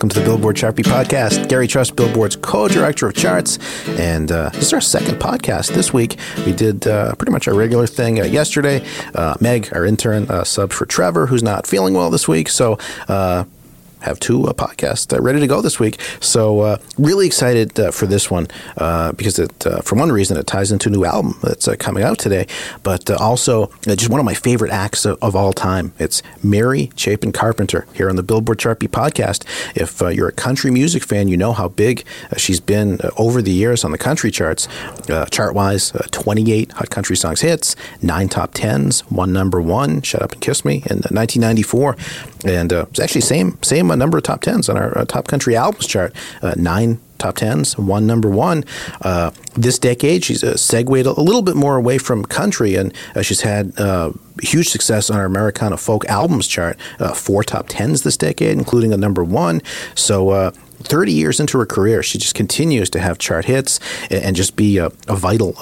Welcome 0.00 0.14
to 0.14 0.20
the 0.20 0.24
Billboard 0.24 0.56
Chart 0.56 0.74
Beat 0.74 0.86
Podcast. 0.86 1.46
Gary 1.50 1.66
Trust, 1.66 1.94
Billboard's 1.94 2.34
co-director 2.34 3.06
of 3.06 3.12
charts, 3.12 3.58
and 3.86 4.32
uh, 4.32 4.48
this 4.48 4.62
is 4.62 4.72
our 4.72 4.80
second 4.80 5.16
podcast 5.16 5.74
this 5.74 5.92
week. 5.92 6.16
We 6.46 6.54
did 6.54 6.86
uh, 6.86 7.14
pretty 7.16 7.32
much 7.32 7.46
our 7.46 7.52
regular 7.52 7.86
thing 7.86 8.18
uh, 8.18 8.24
yesterday. 8.24 8.82
Uh, 9.14 9.34
Meg, 9.42 9.68
our 9.74 9.84
intern, 9.84 10.22
uh, 10.30 10.40
subbed 10.40 10.72
for 10.72 10.86
Trevor, 10.86 11.26
who's 11.26 11.42
not 11.42 11.66
feeling 11.66 11.92
well 11.92 12.08
this 12.08 12.26
week, 12.26 12.48
so. 12.48 12.78
Have 14.00 14.20
two 14.20 14.46
uh, 14.46 14.52
podcasts 14.52 15.16
uh, 15.16 15.20
ready 15.20 15.40
to 15.40 15.46
go 15.46 15.60
this 15.60 15.78
week. 15.78 16.00
So, 16.20 16.60
uh, 16.60 16.78
really 16.98 17.26
excited 17.26 17.78
uh, 17.78 17.90
for 17.90 18.06
this 18.06 18.30
one 18.30 18.48
uh, 18.76 19.12
because, 19.12 19.38
it, 19.38 19.66
uh, 19.66 19.80
for 19.82 19.96
one 19.96 20.10
reason, 20.12 20.36
it 20.36 20.46
ties 20.46 20.72
into 20.72 20.88
a 20.88 20.92
new 20.92 21.04
album 21.04 21.38
that's 21.42 21.68
coming 21.76 22.02
out 22.02 22.18
today, 22.18 22.46
but 22.82 23.10
also 23.10 23.70
just 23.82 24.08
one 24.08 24.20
of 24.20 24.26
my 24.26 24.34
favorite 24.34 24.70
acts 24.70 25.04
of, 25.04 25.18
of 25.22 25.36
all 25.36 25.52
time. 25.52 25.92
It's 25.98 26.22
Mary 26.42 26.90
Chapin 26.96 27.32
Carpenter 27.32 27.86
here 27.94 28.08
on 28.08 28.16
the 28.16 28.22
Billboard 28.22 28.58
Chart 28.58 28.78
Beat 28.78 28.92
podcast. 28.92 29.44
If 29.76 30.00
you're 30.00 30.28
a 30.28 30.32
country 30.32 30.70
music 30.70 31.02
fan, 31.04 31.28
you 31.28 31.36
know 31.36 31.52
how 31.52 31.68
big 31.68 32.04
she's 32.36 32.60
been 32.60 33.00
over 33.16 33.42
the 33.42 33.52
years 33.52 33.84
on 33.84 33.92
the 33.92 33.98
country 33.98 34.30
charts. 34.30 34.68
Chart 35.30 35.54
wise, 35.54 35.94
uh, 35.94 36.06
28 36.10 36.72
Hot 36.72 36.90
Country 36.90 37.16
Songs 37.16 37.40
hits, 37.40 37.76
nine 38.02 38.28
top 38.28 38.52
tens, 38.54 39.00
one 39.10 39.32
number 39.32 39.60
one, 39.60 40.02
Shut 40.02 40.22
Up 40.22 40.32
and 40.32 40.40
Kiss 40.40 40.64
Me 40.64 40.76
in 40.76 41.00
1994. 41.10 41.96
And 42.44 42.72
uh, 42.72 42.86
it's 42.90 43.00
actually 43.00 43.20
same 43.22 43.62
same 43.62 43.90
uh, 43.90 43.96
number 43.96 44.16
of 44.16 44.24
top 44.24 44.40
tens 44.40 44.68
on 44.68 44.76
our 44.76 44.96
uh, 44.96 45.04
top 45.04 45.28
country 45.28 45.56
albums 45.56 45.86
chart. 45.86 46.14
Uh, 46.42 46.54
nine 46.56 47.00
top 47.18 47.36
tens, 47.36 47.76
one 47.76 48.06
number 48.06 48.30
one. 48.30 48.64
Uh, 49.02 49.30
this 49.54 49.78
decade, 49.78 50.24
she's 50.24 50.42
uh, 50.42 50.56
segued 50.56 51.06
a 51.06 51.20
little 51.20 51.42
bit 51.42 51.54
more 51.54 51.76
away 51.76 51.98
from 51.98 52.24
country, 52.24 52.76
and 52.76 52.94
she's 53.20 53.42
had 53.42 53.74
huge 54.40 54.68
success 54.70 55.10
on 55.10 55.18
our 55.18 55.26
Americana 55.26 55.76
folk 55.76 56.06
albums 56.06 56.46
chart. 56.46 56.80
Four 57.14 57.44
top 57.44 57.66
tens 57.68 58.02
this 58.02 58.16
decade, 58.16 58.56
including 58.56 58.92
a 58.92 58.96
number 58.96 59.24
one. 59.24 59.60
So. 59.94 60.30
Uh, 60.30 60.50
30 60.82 61.12
years 61.12 61.38
into 61.40 61.58
her 61.58 61.66
career, 61.66 62.02
she 62.02 62.16
just 62.16 62.34
continues 62.34 62.88
to 62.88 63.00
have 63.00 63.18
chart 63.18 63.44
hits 63.44 63.80
and, 64.10 64.34
just 64.34 64.56
be 64.56 64.78
a, 64.78 64.86
a 65.08 65.14
vital 65.14 65.52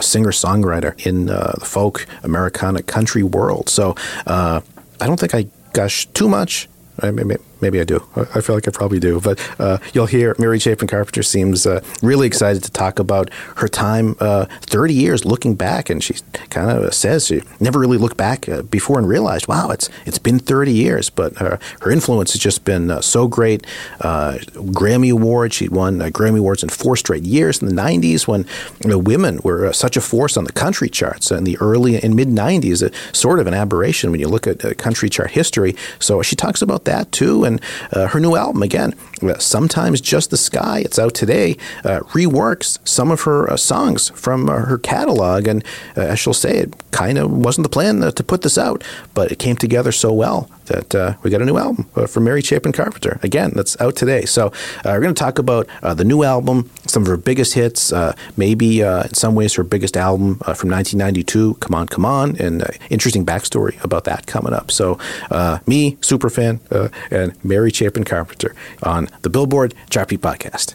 singer 0.00 0.30
songwriter 0.30 0.94
in 1.04 1.26
the 1.26 1.58
folk, 1.64 2.06
Americana, 2.22 2.80
country 2.84 3.24
world. 3.24 3.68
So 3.68 3.96
I 4.28 4.62
don't 5.00 5.18
think 5.18 5.34
I 5.34 5.46
gush 5.72 6.06
too 6.06 6.28
much. 6.28 6.68
I, 7.00 7.10
maybe, 7.10 7.36
maybe 7.60 7.80
I 7.80 7.84
do. 7.84 8.06
I 8.34 8.40
feel 8.40 8.54
like 8.54 8.68
I 8.68 8.70
probably 8.70 8.98
do. 8.98 9.20
But 9.20 9.38
uh, 9.60 9.78
you'll 9.92 10.06
hear 10.06 10.34
Mary 10.38 10.58
Chapin 10.58 10.88
Carpenter 10.88 11.22
seems 11.22 11.66
uh, 11.66 11.82
really 12.02 12.26
excited 12.26 12.62
to 12.64 12.70
talk 12.70 12.98
about 12.98 13.30
her 13.56 13.68
time 13.68 14.16
uh, 14.20 14.46
30 14.62 14.94
years 14.94 15.24
looking 15.24 15.54
back. 15.54 15.90
And 15.90 16.02
she 16.02 16.14
kind 16.50 16.70
of 16.70 16.94
says 16.94 17.26
she 17.26 17.42
never 17.60 17.78
really 17.78 17.98
looked 17.98 18.16
back 18.16 18.48
uh, 18.48 18.62
before 18.62 18.98
and 18.98 19.08
realized, 19.08 19.48
wow, 19.48 19.70
it's 19.70 19.88
it's 20.06 20.18
been 20.18 20.38
30 20.38 20.72
years. 20.72 21.10
But 21.10 21.40
uh, 21.40 21.58
her 21.80 21.90
influence 21.90 22.32
has 22.32 22.40
just 22.40 22.64
been 22.64 22.90
uh, 22.90 23.00
so 23.00 23.28
great. 23.28 23.66
Grammy 24.00 25.12
Awards, 25.12 25.56
she 25.56 25.68
won 25.68 25.98
Grammy 25.98 26.38
Awards 26.38 26.62
in 26.62 26.68
four 26.68 26.96
straight 26.96 27.24
years 27.24 27.60
in 27.62 27.68
the 27.68 27.74
90s 27.74 28.26
when 28.26 28.46
you 28.82 28.90
know, 28.90 28.98
women 28.98 29.40
were 29.42 29.72
such 29.72 29.96
a 29.96 30.00
force 30.00 30.36
on 30.36 30.44
the 30.44 30.52
country 30.52 30.88
charts 30.88 31.30
in 31.30 31.44
the 31.44 31.56
early 31.58 32.00
and 32.00 32.14
mid 32.14 32.28
90s. 32.28 32.82
Uh, 32.82 32.90
sort 33.12 33.40
of 33.40 33.46
an 33.46 33.54
aberration 33.54 34.10
when 34.10 34.20
you 34.20 34.28
look 34.28 34.46
at 34.46 34.78
country 34.78 35.08
chart 35.08 35.30
history. 35.30 35.74
So 35.98 36.22
she 36.22 36.36
talks 36.36 36.62
about 36.62 36.84
that 36.84 37.10
too. 37.12 37.44
And 37.48 37.60
uh, 37.92 38.06
her 38.08 38.20
new 38.20 38.36
album, 38.36 38.62
again, 38.62 38.92
Sometimes 39.38 40.00
Just 40.00 40.30
the 40.30 40.36
Sky, 40.36 40.80
it's 40.84 40.98
out 40.98 41.14
today, 41.14 41.56
uh, 41.84 42.00
reworks 42.12 42.78
some 42.86 43.10
of 43.10 43.22
her 43.22 43.50
uh, 43.50 43.56
songs 43.56 44.10
from 44.10 44.48
uh, 44.48 44.60
her 44.66 44.78
catalog. 44.78 45.46
And 45.48 45.64
uh, 45.96 46.02
as 46.02 46.18
she'll 46.18 46.34
say, 46.34 46.58
it 46.58 46.90
kind 46.90 47.18
of 47.18 47.30
wasn't 47.30 47.64
the 47.64 47.68
plan 47.70 48.02
uh, 48.02 48.10
to 48.12 48.24
put 48.24 48.42
this 48.42 48.58
out, 48.58 48.82
but 49.14 49.30
it 49.32 49.38
came 49.38 49.56
together 49.56 49.92
so 49.92 50.12
well 50.12 50.48
that 50.68 50.94
uh, 50.94 51.14
we 51.22 51.30
got 51.30 51.42
a 51.42 51.44
new 51.44 51.58
album 51.58 51.88
uh, 51.96 52.06
from 52.06 52.24
Mary 52.24 52.42
Chapin 52.42 52.72
Carpenter. 52.72 53.18
Again, 53.22 53.52
that's 53.54 53.78
out 53.80 53.96
today. 53.96 54.24
So 54.24 54.46
uh, 54.46 54.52
we're 54.84 55.00
going 55.00 55.14
to 55.14 55.18
talk 55.18 55.38
about 55.38 55.66
uh, 55.82 55.94
the 55.94 56.04
new 56.04 56.22
album, 56.22 56.70
some 56.86 57.02
of 57.02 57.08
her 57.08 57.16
biggest 57.16 57.54
hits, 57.54 57.92
uh, 57.92 58.14
maybe 58.36 58.82
uh, 58.82 59.04
in 59.04 59.14
some 59.14 59.34
ways 59.34 59.54
her 59.54 59.64
biggest 59.64 59.96
album 59.96 60.38
uh, 60.42 60.54
from 60.54 60.70
1992, 60.70 61.54
Come 61.54 61.74
On, 61.74 61.86
Come 61.88 62.04
On, 62.04 62.36
and 62.36 62.62
uh, 62.62 62.66
interesting 62.90 63.26
backstory 63.26 63.82
about 63.82 64.04
that 64.04 64.26
coming 64.26 64.52
up. 64.52 64.70
So 64.70 64.98
uh, 65.30 65.58
me, 65.66 65.98
super 66.00 66.30
fan, 66.30 66.60
uh, 66.70 66.88
and 67.10 67.32
Mary 67.44 67.70
Chapin 67.70 68.04
Carpenter 68.04 68.54
on 68.82 69.07
the 69.22 69.30
Billboard 69.30 69.74
Beat 70.08 70.20
Podcast. 70.20 70.74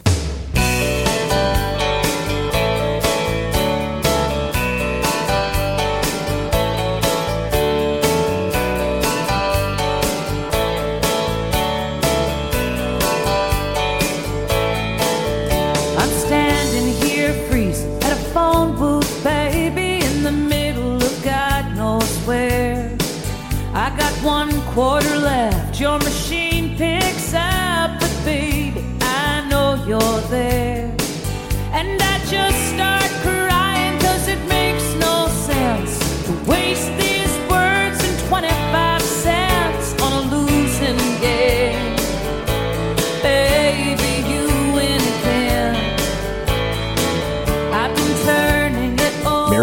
I'm 15.98 16.10
standing 16.10 16.94
here 17.02 17.32
freezing 17.48 17.94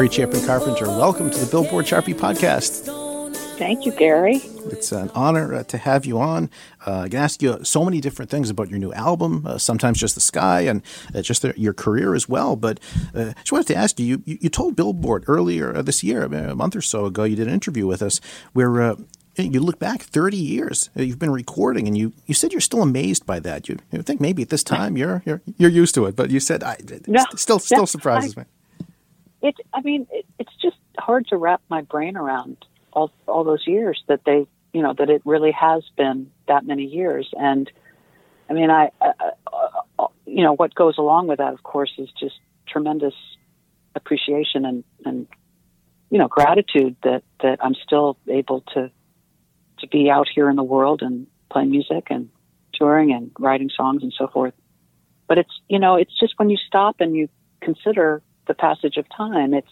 been 0.02 0.12
turning 0.12 0.28
it 0.28 0.36
over. 0.36 0.42
Mary 0.42 0.42
Chapin 0.42 0.46
Carpenter, 0.46 0.86
welcome 0.90 1.30
to 1.30 1.38
the 1.38 1.46
Billboard 1.46 1.86
Chart 1.86 2.06
Beat 2.06 2.18
Podcast. 2.18 2.98
Thank 3.58 3.86
you, 3.86 3.92
Gary. 3.92 4.38
It's 4.72 4.92
an 4.92 5.12
honor 5.14 5.54
uh, 5.54 5.64
to 5.66 5.78
have 5.78 6.06
you 6.06 6.20
on. 6.20 6.50
Uh, 6.88 7.02
I 7.02 7.10
can 7.10 7.20
ask 7.20 7.44
you 7.44 7.64
so 7.64 7.86
many 7.86 8.02
different 8.02 8.32
things 8.32 8.50
about 8.50 8.70
your 8.70 8.80
new 8.80 8.92
album, 8.94 9.46
uh, 9.46 9.60
sometimes 9.60 10.00
just 10.00 10.16
the 10.16 10.22
sky 10.22 10.62
and 10.62 10.82
uh, 11.14 11.22
just 11.22 11.44
the, 11.44 11.54
your 11.56 11.74
career 11.74 12.16
as 12.16 12.28
well. 12.28 12.56
But 12.56 12.80
I 13.14 13.20
uh, 13.20 13.34
just 13.34 13.52
wanted 13.52 13.68
to 13.68 13.76
ask 13.76 14.00
you, 14.00 14.24
you, 14.26 14.40
you 14.42 14.50
told 14.50 14.76
Billboard 14.76 15.26
earlier 15.28 15.76
uh, 15.76 15.84
this 15.84 16.04
year, 16.04 16.24
a 16.24 16.56
month 16.56 16.76
or 16.76 16.82
so 16.82 17.06
ago, 17.06 17.24
you 17.24 17.36
did 17.36 17.48
an 17.48 17.54
interview 17.54 17.86
with 17.86 18.02
us 18.02 18.20
where 18.54 18.96
you 19.38 19.60
look 19.60 19.78
back 19.80 20.02
30 20.02 20.38
years 20.38 20.90
you've 20.96 21.20
been 21.20 21.32
recording 21.32 21.88
and 21.88 21.98
you, 21.98 22.14
you 22.26 22.34
said 22.34 22.52
you're 22.52 22.62
still 22.62 22.82
amazed 22.82 23.28
by 23.28 23.40
that 23.40 23.70
you, 23.70 23.78
you 23.92 24.02
think 24.02 24.20
maybe 24.20 24.42
at 24.42 24.50
this 24.50 24.64
time 24.64 24.98
you're 24.98 25.22
you're, 25.26 25.42
you're 25.58 25.70
used 25.70 25.96
to 25.96 26.06
it 26.06 26.16
but 26.16 26.32
you 26.32 26.40
said 26.40 26.64
I, 26.64 26.74
it 26.74 27.08
no, 27.08 27.24
still 27.36 27.60
still 27.60 27.88
surprises 27.88 28.38
I, 28.38 28.42
me 28.42 28.46
it 29.42 29.56
i 29.74 29.82
mean 29.82 30.08
it, 30.12 30.26
it's 30.40 30.54
just 30.62 30.78
hard 30.98 31.28
to 31.28 31.38
wrap 31.38 31.62
my 31.70 31.82
brain 31.82 32.18
around 32.18 32.58
all 32.94 33.12
all 33.28 33.44
those 33.44 33.66
years 33.68 34.04
that 34.08 34.22
they 34.26 34.46
you 34.74 34.82
know 34.82 34.94
that 34.98 35.10
it 35.10 35.22
really 35.26 35.52
has 35.52 35.84
been 35.98 36.32
that 36.48 36.66
many 36.66 36.86
years. 36.86 37.30
And 37.38 37.70
i 38.50 38.54
mean 38.54 38.70
i, 38.70 38.92
I 39.02 39.12
uh, 40.00 40.08
you 40.26 40.44
know 40.44 40.54
what 40.54 40.76
goes 40.76 40.98
along 40.98 41.28
with 41.28 41.40
that 41.40 41.54
of 41.54 41.64
course 41.64 41.92
is 41.98 42.10
just 42.20 42.36
tremendous 42.68 43.16
appreciation 43.96 44.66
and 44.66 44.84
and 45.06 45.28
you 46.10 46.18
know 46.18 46.28
gratitude 46.28 46.96
that 47.04 47.24
that 47.42 47.58
i'm 47.62 47.76
still 47.76 48.18
able 48.28 48.62
to 48.74 48.90
to 49.82 49.88
be 49.88 50.10
out 50.10 50.28
here 50.34 50.50
in 50.50 50.56
the 50.56 50.64
world 50.64 51.02
and 51.02 51.28
playing 51.52 51.72
music 51.72 52.08
and 52.10 52.30
touring 52.74 53.12
and 53.12 53.32
writing 53.38 53.70
songs 53.76 54.04
and 54.04 54.14
so 54.18 54.28
forth. 54.28 54.54
But 55.28 55.38
it's 55.38 55.52
you 55.68 55.80
know 55.80 55.96
it's 55.96 56.18
just 56.20 56.34
when 56.38 56.50
you 56.50 56.58
stop 56.68 56.98
and 57.00 57.16
you 57.16 57.30
consider 57.62 58.22
the 58.52 58.56
passage 58.56 58.98
of 58.98 59.06
time 59.16 59.54
it's 59.54 59.72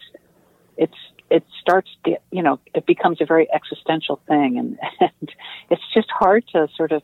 it's 0.77 0.95
it 1.29 1.43
starts 1.61 1.89
to, 2.05 2.17
you 2.31 2.41
know, 2.41 2.59
it 2.73 2.85
becomes 2.85 3.21
a 3.21 3.25
very 3.25 3.47
existential 3.53 4.19
thing. 4.27 4.57
And, 4.57 4.79
and 4.99 5.29
it's 5.69 5.81
just 5.93 6.09
hard 6.09 6.43
to 6.53 6.67
sort 6.75 6.91
of, 6.91 7.03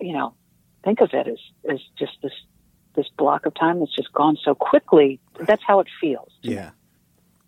you 0.00 0.12
know, 0.12 0.34
think 0.84 1.00
of 1.00 1.10
it 1.12 1.28
as, 1.28 1.38
as 1.70 1.78
just 1.98 2.12
this, 2.22 2.32
this 2.96 3.06
block 3.16 3.46
of 3.46 3.54
time 3.54 3.80
that's 3.80 3.94
just 3.94 4.12
gone 4.12 4.36
so 4.42 4.54
quickly. 4.54 5.20
That's 5.40 5.62
how 5.66 5.80
it 5.80 5.88
feels. 6.00 6.30
Yeah. 6.42 6.70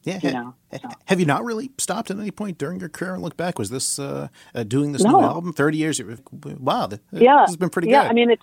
Yeah. 0.03 0.21
You 0.23 0.33
know, 0.33 0.55
so. 0.71 0.89
Have 1.07 1.19
you 1.19 1.25
not 1.25 1.45
really 1.45 1.71
stopped 1.79 2.11
at 2.11 2.19
any 2.19 2.31
point 2.31 2.59
during 2.59 2.79
your 2.79 2.91
career 2.91 3.15
and 3.15 3.23
look 3.23 3.39
back? 3.39 3.59
Was 3.59 3.71
this 3.71 3.99
uh, 3.99 4.29
uh, 4.55 4.63
doing 4.65 4.93
this 4.93 5.03
no. 5.03 5.13
new 5.13 5.21
album? 5.21 5.55
Thirty 5.55 5.79
years. 5.79 5.99
Wow. 6.43 6.91
Yeah. 7.11 7.41
This 7.41 7.53
has 7.53 7.57
been 7.57 7.71
pretty 7.71 7.89
yeah, 7.89 8.03
good. 8.03 8.11
I 8.11 8.13
mean, 8.13 8.31
it's 8.31 8.43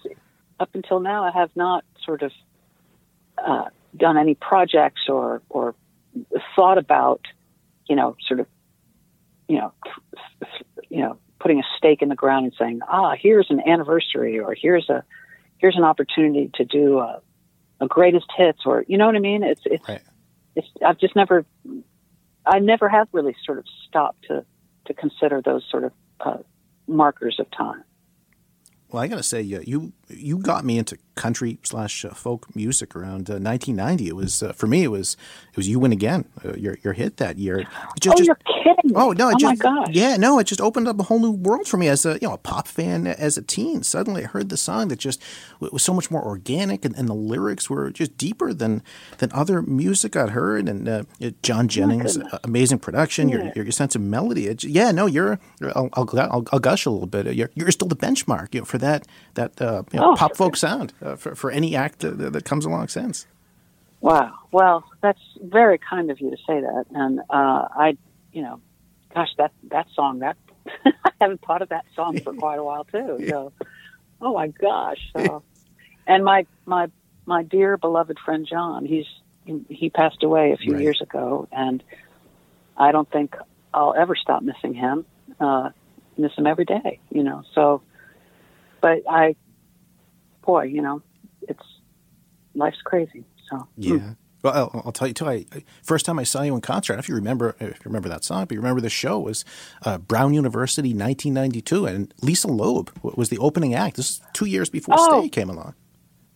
up 0.60 0.70
until 0.74 1.00
now. 1.00 1.24
I 1.24 1.30
have 1.30 1.52
not 1.56 1.86
sort 2.04 2.24
of 2.24 2.32
uh, 3.38 3.66
done 3.96 4.18
any 4.18 4.36
projects 4.36 5.02
or 5.08 5.42
or 5.50 5.76
thought 6.56 6.78
about, 6.78 7.22
you 7.88 7.96
know, 7.96 8.16
sort 8.28 8.40
of, 8.40 8.48
you 9.48 9.58
know, 9.58 9.74
you 10.90 11.00
know, 11.00 11.18
putting 11.40 11.60
a 11.60 11.64
stake 11.78 12.02
in 12.02 12.10
the 12.10 12.16
ground 12.16 12.46
and 12.46 12.54
saying, 12.58 12.80
ah, 12.88 13.16
here's 13.20 13.48
an 13.50 13.62
anniversary 13.68 14.40
or 14.40 14.54
here's 14.54 14.90
a 14.90 15.04
here's 15.58 15.78
an 15.78 15.84
opportunity 15.84 16.50
to 16.56 16.66
do 16.66 17.00
a, 17.00 17.22
a 17.80 17.88
greatest 17.88 18.28
hits 18.38 18.60
or 18.66 18.86
you 18.88 18.98
know 18.98 19.06
what 19.06 19.16
I 19.16 19.20
mean? 19.20 19.44
It's 19.44 19.62
it's 19.66 19.88
right. 19.88 20.02
it's 20.56 20.68
I've 20.86 21.00
just 21.00 21.16
never 21.16 21.46
I 22.46 22.60
never 22.60 22.90
have 22.90 23.08
really 23.12 23.36
sort 23.46 23.58
of 23.58 23.66
stopped 23.88 24.26
to 24.28 24.46
to 24.86 24.94
consider 24.94 25.42
those 25.42 25.64
sort 25.70 25.86
of 25.86 25.92
uh, 26.20 26.38
markers 26.88 27.38
of 27.40 27.50
time. 27.52 27.84
Well, 28.90 29.02
I 29.02 29.08
got 29.08 29.18
to 29.18 29.24
say, 29.24 29.40
uh, 29.42 29.62
you 29.66 29.94
you 30.14 30.38
got 30.38 30.66
me 30.66 30.78
into 30.78 30.98
country 31.16 31.60
slash 31.64 32.06
uh, 32.06 32.14
folk 32.14 32.56
music 32.56 32.96
around 32.96 33.30
uh, 33.30 33.38
1990. 33.38 34.08
It 34.08 34.16
was 34.16 34.42
uh, 34.42 34.54
for 34.54 34.68
me. 34.68 34.84
It 34.84 34.88
was 34.88 35.18
it 35.50 35.58
was 35.58 35.68
"You 35.68 35.80
Win 35.80 35.92
Again," 35.92 36.26
uh, 36.44 36.54
your 36.54 36.78
your 36.84 36.94
hit 36.94 37.18
that 37.18 37.38
year. 37.38 37.64
Just, 38.00 38.16
oh, 38.16 38.18
just, 38.18 38.28
you're 38.28 38.38
kidding! 38.46 38.96
Oh 38.96 39.12
no! 39.12 39.30
It 39.30 39.36
oh 39.36 39.38
just, 39.40 39.64
my 39.64 39.86
gosh! 39.86 39.88
Yeah, 39.92 40.18
no, 40.18 40.40
it 40.40 40.46
just 40.46 40.62
opened 40.62 40.88
up 40.88 41.00
a 41.00 41.04
whole 41.04 41.20
new 41.20 41.32
world 41.32 41.68
for 41.68 41.78
me 41.78 41.88
as 41.88 42.06
a 42.06 42.14
you 42.22 42.28
know 42.28 42.34
a 42.34 42.38
pop 42.38 42.68
fan 42.68 43.08
as 43.08 43.38
a 43.38 43.42
teen. 43.42 43.84
Suddenly, 43.84 44.24
I 44.24 44.28
heard 44.28 44.50
the 44.50 44.58
song 44.58 44.88
that 44.88 45.00
just 45.00 45.22
was 45.60 45.84
so 45.84 45.94
much 45.94 46.10
more 46.10 46.24
organic, 46.24 46.86
and, 46.86 46.96
and 46.96 47.08
the 47.08 47.14
lyrics 47.14 47.70
were 47.70 47.92
just 47.92 48.18
deeper 48.18 48.54
than 48.54 48.82
than 49.20 49.32
other 49.34 49.62
music 49.62 50.16
I'd 50.16 50.30
heard. 50.30 50.70
And 50.70 50.88
uh, 50.88 51.04
John 51.44 51.68
Jennings, 51.68 52.18
amazing 52.44 52.80
production. 52.80 53.30
Yeah. 53.30 53.52
Your, 53.56 53.66
your 53.66 53.72
sense 53.72 53.96
of 53.96 54.02
melody. 54.02 54.48
It, 54.48 54.64
yeah, 54.64 54.92
no, 54.92 55.06
you're. 55.06 55.40
I'll, 55.76 55.90
I'll, 55.94 56.10
I'll, 56.20 56.46
I'll 56.52 56.60
gush 56.60 56.86
a 56.86 56.90
little 56.90 57.08
bit. 57.08 57.34
You're, 57.36 57.52
you're 57.54 57.72
still 57.72 57.88
the 57.88 57.96
benchmark 57.96 58.54
you 58.54 58.62
know, 58.62 58.66
for 58.66 58.78
that 58.80 59.08
that 59.36 59.62
uh, 59.62 59.84
you 59.92 60.00
know, 60.00 60.01
oh, 60.02 60.16
pop 60.16 60.36
folk 60.36 60.56
sound 60.56 60.94
uh, 61.02 61.16
for 61.16 61.36
for 61.36 61.52
any 61.52 61.76
act 61.76 62.00
that, 62.00 62.34
that, 62.34 62.46
comes 62.46 62.66
along 62.66 62.88
since. 62.90 63.28
Wow. 64.00 64.34
Well, 64.52 64.84
that's 65.02 65.22
very 65.42 65.78
kind 65.78 66.10
of 66.10 66.20
you 66.20 66.32
to 66.32 66.38
say 66.38 66.62
that, 66.62 66.86
and 66.92 67.20
uh, 67.30 67.68
I, 67.76 67.98
you 68.34 68.42
know, 68.42 68.60
gosh, 69.14 69.30
that 69.38 69.52
that 69.70 69.88
song 69.96 70.20
that 70.20 70.38
I 70.86 71.12
haven't 71.20 71.42
thought 71.42 71.62
of 71.62 71.70
that 71.70 71.86
song 71.96 72.20
for 72.20 72.34
quite 72.34 72.60
a 72.60 72.64
while 72.64 72.84
too. 72.86 73.26
So, 73.28 73.54
oh 74.22 74.34
my 74.34 74.48
gosh. 74.48 75.00
So, 75.16 75.44
and 76.08 76.24
my 76.24 76.46
my 76.66 76.90
my 77.26 77.44
dear 77.44 77.78
beloved 77.78 78.18
friend 78.24 78.48
John, 78.50 78.86
he's 78.86 79.06
he 79.70 79.90
passed 79.90 80.24
away 80.24 80.52
a 80.52 80.58
few 80.58 80.74
right. 80.74 80.82
years 80.82 81.02
ago, 81.02 81.48
and 81.52 81.84
I 82.78 82.92
don't 82.92 83.10
think 83.10 83.36
I'll 83.74 83.94
ever 83.94 84.16
stop 84.16 84.44
missing 84.44 84.74
him. 84.74 85.06
Uh, 85.40 85.70
miss 86.18 86.34
him 86.38 86.48
every 86.48 86.66
day, 86.66 87.00
you 87.10 87.24
know. 87.24 87.44
So, 87.54 87.82
but 88.82 89.04
I, 89.10 89.36
boy, 90.42 90.64
you 90.64 90.82
know, 90.82 91.02
it's 91.44 91.64
life's 92.54 92.82
crazy. 92.84 93.24
So 93.50 93.68
yeah. 93.78 93.98
Hmm. 93.98 94.12
Well, 94.44 94.54
I'll, 94.74 94.82
I'll, 94.86 94.92
tell 94.92 95.08
you 95.08 95.14
too. 95.14 95.28
I, 95.28 95.46
first 95.84 96.04
time 96.04 96.18
I 96.18 96.24
saw 96.24 96.42
you 96.42 96.56
in 96.56 96.62
concert, 96.62 96.96
I 96.96 97.00
if 97.00 97.08
you 97.08 97.14
remember, 97.14 97.56
if 97.60 97.62
you 97.62 97.76
remember 97.86 98.10
that 98.10 98.24
song, 98.24 98.46
but 98.46 98.54
you 98.56 98.60
remember 98.60 98.82
the 98.82 98.90
show 98.90 99.20
was 99.20 99.46
uh, 99.86 100.00
Brown 100.00 100.34
University, 100.34 100.90
1992, 100.96 101.86
and 101.86 102.14
Lisa 102.24 102.48
Loeb 102.48 102.92
was 103.04 103.30
the 103.30 103.38
opening 103.38 103.76
act. 103.76 103.98
This 103.98 104.10
is 104.10 104.22
two 104.34 104.46
years 104.46 104.70
before 104.70 104.96
oh. 104.98 105.22
Stay 105.22 105.30
came 105.30 105.50
along. 105.50 105.76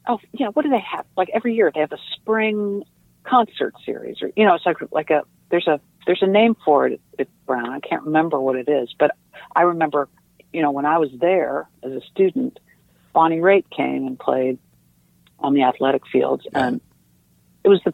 Oh, 0.07 0.19
yeah. 0.33 0.49
What 0.49 0.63
do 0.63 0.69
they 0.69 0.81
have? 0.81 1.05
Like 1.17 1.29
every 1.33 1.55
year, 1.55 1.71
they 1.73 1.79
have 1.79 1.91
a 1.91 1.97
spring 2.13 2.83
concert 3.23 3.73
series, 3.83 4.21
or 4.21 4.29
you 4.35 4.45
know, 4.45 4.53
it's 4.53 4.67
like 4.67 4.77
like 4.91 5.09
a 5.09 5.23
there's 5.49 5.67
a 5.67 5.79
there's 6.05 6.21
a 6.21 6.27
name 6.27 6.55
for 6.63 6.87
it 6.87 7.01
at 7.17 7.27
Brown. 7.47 7.69
I 7.69 7.79
can't 7.79 8.03
remember 8.03 8.39
what 8.39 8.55
it 8.55 8.69
is, 8.69 8.93
but 8.99 9.11
I 9.55 9.63
remember, 9.63 10.07
you 10.53 10.61
know, 10.61 10.69
when 10.69 10.85
I 10.85 10.99
was 10.99 11.09
there 11.19 11.67
as 11.81 11.91
a 11.91 12.01
student, 12.11 12.59
Bonnie 13.15 13.39
Raitt 13.39 13.63
came 13.69 14.05
and 14.05 14.19
played 14.19 14.59
on 15.39 15.53
the 15.53 15.63
athletic 15.63 16.03
fields, 16.11 16.45
and 16.53 16.81
it 17.63 17.69
was 17.69 17.79
the, 17.85 17.93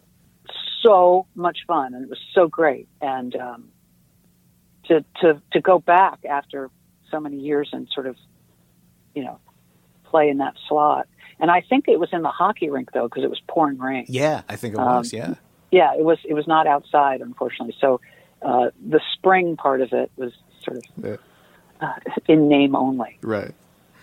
so 0.82 1.28
much 1.36 1.60
fun, 1.68 1.94
and 1.94 2.04
it 2.04 2.10
was 2.10 2.20
so 2.34 2.48
great. 2.48 2.88
And 3.02 3.36
um, 3.36 3.70
to 4.86 5.06
to 5.22 5.40
to 5.54 5.62
go 5.62 5.78
back 5.78 6.26
after 6.28 6.72
so 7.12 7.20
many 7.20 7.38
years 7.38 7.70
and 7.72 7.88
sort 7.94 8.08
of, 8.08 8.18
you 9.14 9.24
know, 9.24 9.40
play 10.06 10.28
in 10.28 10.40
that 10.40 10.56
slot. 10.68 11.08
And 11.40 11.52
I 11.52 11.62
think 11.62 11.86
it 11.88 12.00
was 12.00 12.10
in 12.12 12.24
the 12.24 12.30
hockey 12.30 12.72
rink 12.72 12.92
though, 12.92 13.08
because 13.08 13.24
it 13.24 13.30
was 13.30 13.42
pouring 13.48 13.78
rain. 13.78 14.06
Yeah, 14.08 14.42
I 14.50 14.56
think 14.56 14.74
it 14.74 14.78
was. 14.78 15.14
Um, 15.14 15.20
yeah. 15.20 15.34
Yeah, 15.72 15.94
it 15.94 16.04
was. 16.04 16.18
It 16.26 16.34
was 16.34 16.48
not 16.48 16.66
outside, 16.66 17.22
unfortunately. 17.22 17.76
So 17.80 18.02
uh, 18.42 18.72
the 18.90 19.02
spring 19.14 19.56
part 19.56 19.82
of 19.82 19.94
it 19.94 20.12
was 20.18 20.34
sort 20.64 20.78
of 20.78 20.84
yeah. 20.98 21.18
uh, 21.80 21.94
in 22.28 22.50
name 22.50 22.76
only. 22.76 23.20
Right. 23.22 23.54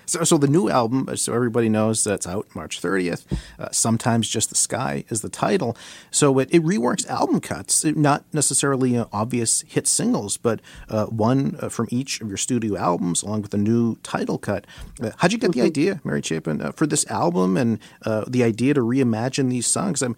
So, 0.08 0.24
so 0.24 0.38
the 0.38 0.48
new 0.48 0.70
album, 0.70 1.06
uh, 1.06 1.16
so 1.16 1.34
everybody 1.34 1.68
knows 1.68 2.02
that's 2.02 2.26
out 2.26 2.46
March 2.54 2.80
30th. 2.80 3.26
Uh, 3.58 3.68
Sometimes 3.72 4.26
Just 4.26 4.48
the 4.48 4.54
Sky 4.54 5.04
is 5.10 5.20
the 5.20 5.28
title. 5.28 5.76
So 6.10 6.38
it, 6.38 6.48
it 6.50 6.62
reworks 6.62 7.06
album 7.08 7.42
cuts, 7.42 7.84
not 7.84 8.24
necessarily 8.32 8.96
uh, 8.96 9.04
obvious 9.12 9.64
hit 9.68 9.86
singles, 9.86 10.38
but 10.38 10.60
uh, 10.88 11.06
one 11.06 11.58
uh, 11.60 11.68
from 11.68 11.88
each 11.90 12.22
of 12.22 12.28
your 12.28 12.38
studio 12.38 12.78
albums, 12.78 13.22
along 13.22 13.42
with 13.42 13.52
a 13.52 13.58
new 13.58 13.96
title 13.96 14.38
cut. 14.38 14.66
Uh, 15.02 15.10
how'd 15.18 15.32
you 15.32 15.38
get 15.38 15.52
the 15.52 15.60
idea, 15.60 16.00
Mary 16.04 16.22
Chapin, 16.22 16.72
for 16.72 16.86
this 16.86 17.06
album 17.10 17.58
and 17.58 17.78
the 18.26 18.42
idea 18.42 18.72
to 18.72 18.80
reimagine 18.80 19.50
these 19.50 19.66
songs? 19.66 20.02
I, 20.02 20.14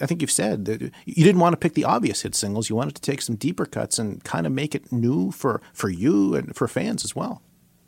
I 0.00 0.06
think 0.06 0.20
you've 0.20 0.30
said 0.30 0.64
that 0.66 0.80
you 0.80 1.24
didn't 1.24 1.40
want 1.40 1.54
to 1.54 1.56
pick 1.56 1.74
the 1.74 1.84
obvious 1.84 2.22
hit 2.22 2.36
singles. 2.36 2.70
You 2.70 2.76
wanted 2.76 2.94
to 2.94 3.02
take 3.02 3.20
some 3.20 3.34
deeper 3.34 3.66
cuts 3.66 3.98
and 3.98 4.22
kind 4.22 4.46
of 4.46 4.52
make 4.52 4.76
it 4.76 4.92
new 4.92 5.32
for, 5.32 5.60
for 5.72 5.88
you 5.90 6.36
and 6.36 6.54
for 6.54 6.68
fans 6.68 7.04
as 7.04 7.16
well. 7.16 7.42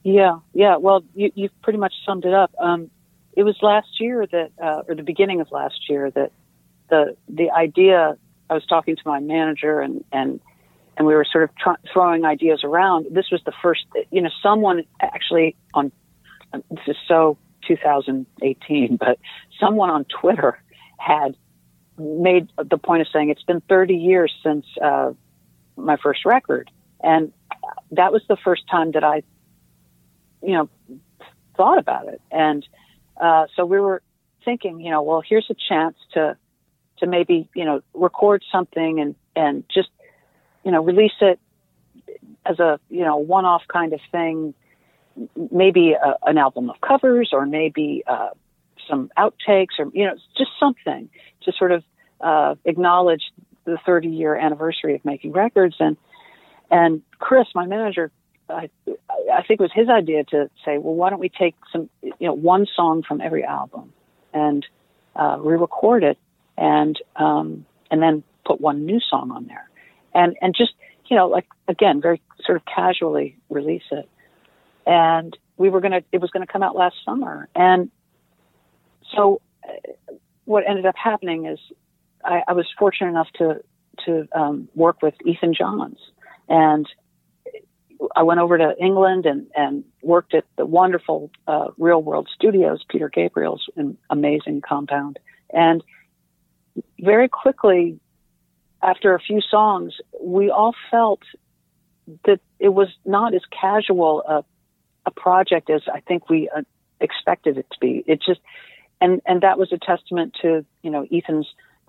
Yeah, 0.06 0.38
yeah. 0.54 0.76
Well, 0.76 1.02
you, 1.16 1.32
you've 1.34 1.62
pretty 1.62 1.80
much 1.80 1.92
summed 2.06 2.24
it 2.26 2.32
up. 2.32 2.54
Um, 2.60 2.92
it 3.32 3.42
was 3.42 3.56
last 3.60 3.88
year 3.98 4.24
that, 4.24 4.52
uh, 4.62 4.82
or 4.86 4.94
the 4.94 5.02
beginning 5.02 5.40
of 5.40 5.50
last 5.50 5.90
year, 5.90 6.12
that 6.12 6.30
the 6.88 7.16
the 7.28 7.50
idea. 7.50 8.16
I 8.48 8.54
was 8.54 8.64
talking 8.66 8.94
to 8.94 9.02
my 9.04 9.18
manager, 9.18 9.80
and 9.80 10.04
and 10.12 10.38
and 10.96 11.08
we 11.08 11.14
were 11.16 11.24
sort 11.24 11.42
of 11.42 11.56
tr- 11.56 11.90
throwing 11.92 12.24
ideas 12.24 12.60
around. 12.62 13.06
This 13.10 13.32
was 13.32 13.42
the 13.44 13.52
first. 13.60 13.84
You 14.12 14.22
know, 14.22 14.30
someone 14.44 14.84
actually 15.00 15.56
on. 15.74 15.90
This 16.70 16.86
is 16.86 16.96
so 17.08 17.36
2018, 17.66 18.96
but 19.00 19.18
someone 19.58 19.90
on 19.90 20.04
Twitter 20.04 20.56
had 20.98 21.36
made 21.98 22.48
the 22.56 22.78
point 22.78 23.00
of 23.02 23.08
saying 23.12 23.30
it's 23.30 23.42
been 23.42 23.60
30 23.62 23.94
years 23.96 24.32
since 24.44 24.66
uh, 24.80 25.14
my 25.76 25.96
first 25.96 26.24
record, 26.24 26.70
and 27.00 27.32
that 27.90 28.12
was 28.12 28.22
the 28.28 28.36
first 28.44 28.68
time 28.70 28.92
that 28.92 29.02
I 29.02 29.24
you 30.46 30.52
know, 30.52 30.68
thought 31.56 31.78
about 31.78 32.08
it. 32.08 32.20
And 32.30 32.66
uh, 33.20 33.46
so 33.56 33.66
we 33.66 33.80
were 33.80 34.02
thinking, 34.44 34.80
you 34.80 34.90
know, 34.90 35.02
well, 35.02 35.22
here's 35.26 35.48
a 35.50 35.56
chance 35.68 35.96
to 36.14 36.36
to 36.98 37.06
maybe 37.06 37.48
you 37.54 37.64
know 37.64 37.82
record 37.92 38.42
something 38.50 39.00
and 39.00 39.14
and 39.34 39.64
just 39.72 39.88
you 40.64 40.70
know 40.70 40.82
release 40.82 41.18
it 41.20 41.38
as 42.46 42.58
a 42.58 42.78
you 42.88 43.02
know 43.02 43.16
one-off 43.16 43.62
kind 43.68 43.92
of 43.92 44.00
thing, 44.12 44.54
maybe 45.50 45.92
a, 45.92 46.14
an 46.24 46.38
album 46.38 46.70
of 46.70 46.80
covers 46.80 47.30
or 47.32 47.44
maybe 47.44 48.02
uh, 48.06 48.30
some 48.88 49.10
outtakes 49.18 49.78
or 49.78 49.90
you 49.92 50.04
know 50.04 50.14
just 50.38 50.50
something 50.60 51.10
to 51.42 51.52
sort 51.52 51.72
of 51.72 51.82
uh, 52.20 52.54
acknowledge 52.64 53.32
the 53.64 53.78
30 53.84 54.08
year 54.08 54.36
anniversary 54.36 54.94
of 54.94 55.04
making 55.04 55.32
records 55.32 55.74
and 55.80 55.96
and 56.70 57.02
Chris, 57.18 57.46
my 57.54 57.66
manager, 57.66 58.10
I, 58.48 58.68
I 59.32 59.42
think 59.42 59.60
it 59.60 59.60
was 59.60 59.72
his 59.74 59.88
idea 59.88 60.24
to 60.24 60.50
say, 60.64 60.78
well, 60.78 60.94
why 60.94 61.10
don't 61.10 61.18
we 61.18 61.28
take 61.28 61.54
some, 61.72 61.88
you 62.02 62.14
know, 62.20 62.32
one 62.32 62.66
song 62.74 63.02
from 63.02 63.20
every 63.20 63.44
album 63.44 63.92
and 64.32 64.64
uh, 65.16 65.38
re-record 65.40 66.04
it, 66.04 66.18
and 66.56 66.96
um, 67.16 67.66
and 67.90 68.02
then 68.02 68.22
put 68.44 68.60
one 68.60 68.84
new 68.86 69.00
song 69.00 69.30
on 69.30 69.46
there, 69.46 69.68
and 70.14 70.36
and 70.40 70.54
just 70.56 70.72
you 71.06 71.16
know, 71.16 71.28
like 71.28 71.46
again, 71.68 72.00
very 72.00 72.20
sort 72.44 72.56
of 72.56 72.64
casually 72.66 73.36
release 73.48 73.82
it, 73.90 74.08
and 74.86 75.36
we 75.56 75.70
were 75.70 75.80
gonna, 75.80 76.02
it 76.12 76.20
was 76.20 76.30
gonna 76.30 76.46
come 76.46 76.62
out 76.62 76.76
last 76.76 76.96
summer, 77.04 77.48
and 77.54 77.90
so 79.14 79.40
uh, 79.66 80.12
what 80.44 80.64
ended 80.68 80.86
up 80.86 80.96
happening 80.96 81.46
is 81.46 81.58
I, 82.24 82.42
I 82.48 82.52
was 82.52 82.66
fortunate 82.78 83.08
enough 83.10 83.28
to 83.38 83.62
to 84.04 84.28
um, 84.32 84.68
work 84.74 85.02
with 85.02 85.14
Ethan 85.24 85.54
Johns, 85.54 85.98
and 86.48 86.86
I 88.14 88.22
went 88.22 88.40
over 88.40 88.58
to 88.58 88.74
England 88.78 89.26
and, 89.26 89.46
and 89.56 89.84
worked 90.02 90.34
at 90.34 90.44
the 90.56 90.66
wonderful 90.66 91.30
uh, 91.46 91.68
Real 91.78 92.02
World 92.02 92.28
Studios, 92.34 92.84
Peter 92.88 93.08
Gabriel's 93.08 93.68
amazing 94.10 94.62
compound. 94.66 95.18
And 95.50 95.82
very 97.00 97.28
quickly, 97.28 97.98
after 98.82 99.14
a 99.14 99.20
few 99.20 99.40
songs, 99.40 99.94
we 100.20 100.50
all 100.50 100.74
felt 100.90 101.22
that 102.24 102.40
it 102.58 102.68
was 102.68 102.88
not 103.04 103.34
as 103.34 103.42
casual 103.50 104.22
a, 104.22 104.44
a 105.06 105.10
project 105.10 105.70
as 105.70 105.82
I 105.92 106.00
think 106.00 106.28
we 106.28 106.48
uh, 106.54 106.62
expected 107.00 107.58
it 107.58 107.66
to 107.72 107.78
be. 107.80 108.04
It 108.06 108.22
just, 108.22 108.40
and 109.00 109.20
and 109.26 109.42
that 109.42 109.58
was 109.58 109.72
a 109.72 109.78
testament 109.78 110.36
to 110.42 110.64
you 110.82 110.90
know 110.90 111.06
Ethan's 111.10 111.48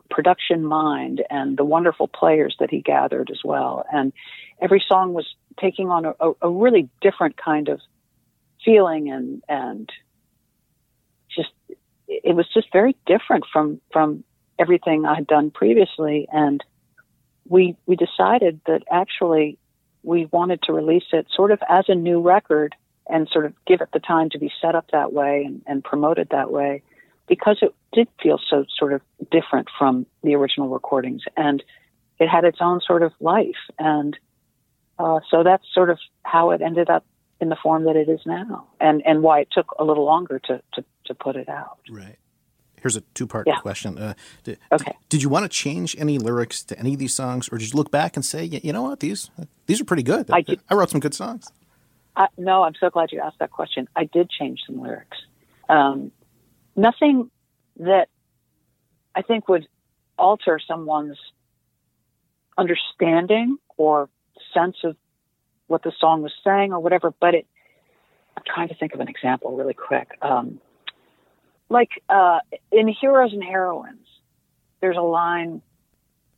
production 0.10 0.64
mind 0.64 1.24
and 1.30 1.58
the 1.58 1.66
wonderful 1.66 2.08
players 2.08 2.56
that 2.60 2.70
he 2.70 2.82
gathered 2.82 3.30
as 3.30 3.42
well. 3.44 3.86
And 3.92 4.14
every 4.62 4.84
song 4.88 5.14
was 5.14 5.36
taking 5.60 5.90
on 5.90 6.06
a, 6.06 6.32
a, 6.42 6.50
really 6.50 6.90
different 7.02 7.38
kind 7.38 7.70
of 7.70 7.80
feeling 8.64 9.10
and 9.10 9.44
and 9.48 9.92
just 11.34 11.52
it 12.08 12.36
was 12.36 12.48
just 12.54 12.72
very 12.72 12.96
different 13.06 13.46
from 13.52 13.80
from 13.92 14.24
everything 14.60 15.06
I 15.06 15.16
had 15.16 15.28
done 15.28 15.52
previously. 15.52 16.28
And 16.32 16.64
we 17.48 17.76
we 17.86 17.96
decided 17.96 18.60
that 18.66 18.84
actually 18.92 19.58
we 20.04 20.26
wanted 20.26 20.62
to 20.64 20.74
release 20.74 21.06
it 21.12 21.28
sort 21.34 21.52
of 21.52 21.60
as 21.70 21.86
a 21.88 21.96
new 21.96 22.22
record 22.22 22.76
and 23.10 23.28
sort 23.30 23.46
of 23.46 23.54
give 23.66 23.82
it 23.82 23.90
the 23.94 24.00
time 24.00 24.30
to 24.30 24.40
be 24.40 24.52
set 24.62 24.76
up 24.76 24.92
that 24.92 25.14
way 25.14 25.44
and, 25.46 25.62
and 25.66 25.84
promoted 25.84 26.30
that 26.30 26.52
way 26.52 26.82
because 27.28 27.58
it 27.62 27.74
did 27.94 28.08
feel 28.22 28.40
so 28.50 28.66
sort 28.78 28.94
of 28.94 29.02
different 29.32 29.68
from 29.78 30.06
the 30.24 30.36
original 30.36 30.70
recordings. 30.70 31.24
And 31.36 31.64
it 32.20 32.28
had 32.28 32.46
its 32.46 32.60
own 32.62 32.82
sort 32.82 33.04
of 33.04 33.12
life. 33.20 33.56
And 33.78 34.18
uh, 35.00 35.20
so 35.30 35.44
that's 35.44 35.64
sort 35.74 35.90
of 35.90 36.00
how 36.24 36.52
it 36.52 36.62
ended 36.62 36.90
up 36.90 37.06
in 37.40 37.50
the 37.50 37.56
form 37.56 37.86
that 37.86 37.96
it 37.96 38.10
is 38.10 38.20
now 38.26 38.68
and 38.80 39.02
and 39.06 39.22
why 39.22 39.42
it 39.42 39.48
took 39.52 39.72
a 39.80 39.84
little 39.84 40.06
longer 40.06 40.40
to 40.40 40.62
to, 40.74 40.84
to 41.06 41.14
put 41.14 41.36
it 41.36 41.50
out. 41.50 41.80
Right. 41.90 42.18
Here's 42.80 42.96
a 42.96 43.02
two-part 43.16 43.48
yeah. 43.48 43.58
question. 43.58 43.98
Uh, 43.98 44.14
did, 44.44 44.60
okay. 44.72 44.96
did 45.10 45.24
you 45.24 45.30
want 45.30 45.44
to 45.44 45.50
change 45.50 45.96
any 45.98 46.20
lyrics 46.20 46.64
to 46.66 46.78
any 46.78 46.94
of 46.94 47.00
these 47.00 47.14
songs 47.14 47.50
or 47.52 47.58
did 47.58 47.74
you 47.74 47.78
look 47.78 47.92
back 47.92 48.16
and 48.16 48.24
say 48.24 48.44
you 48.46 48.74
know 48.74 48.84
what? 48.84 49.00
These 49.00 49.30
these 49.66 49.82
are 49.82 49.86
pretty 49.86 50.04
good. 50.04 50.30
I, 50.32 50.42
did, 50.42 50.62
I 50.70 50.76
wrote 50.76 50.90
some 50.90 51.00
good 51.00 51.14
songs. 51.14 51.52
I, 52.16 52.28
no 52.36 52.64
i'm 52.64 52.74
so 52.80 52.90
glad 52.90 53.12
you 53.12 53.20
asked 53.20 53.40
that 53.40 53.52
question. 53.52 53.88
I 53.96 54.06
did 54.06 54.30
change 54.30 54.62
some 54.66 54.82
lyrics. 54.82 55.18
Um, 55.70 56.12
nothing 56.76 57.30
that 57.78 58.08
I 59.14 59.22
think 59.22 59.48
would 59.48 59.68
alter 60.18 60.60
someone's 60.66 61.18
understanding 62.58 63.58
or 63.78 64.10
sense 64.54 64.78
of 64.84 64.96
what 65.68 65.84
the 65.84 65.92
song 66.00 66.22
was 66.22 66.34
saying 66.44 66.74
or 66.74 66.80
whatever. 66.80 67.14
But 67.20 67.36
it, 67.36 67.48
I'm 68.36 68.44
trying 68.46 68.70
to 68.70 68.76
think 68.76 68.94
of 68.94 69.00
an 69.00 69.08
example 69.08 69.56
really 69.56 69.74
quick. 69.74 70.10
Um, 70.22 70.60
like 71.70 71.90
uh, 72.10 72.40
in 72.72 72.88
Heroes 72.88 73.34
and 73.34 73.44
Heroines, 73.44 74.08
there's 74.82 74.98
a 74.98 75.02
line. 75.02 75.62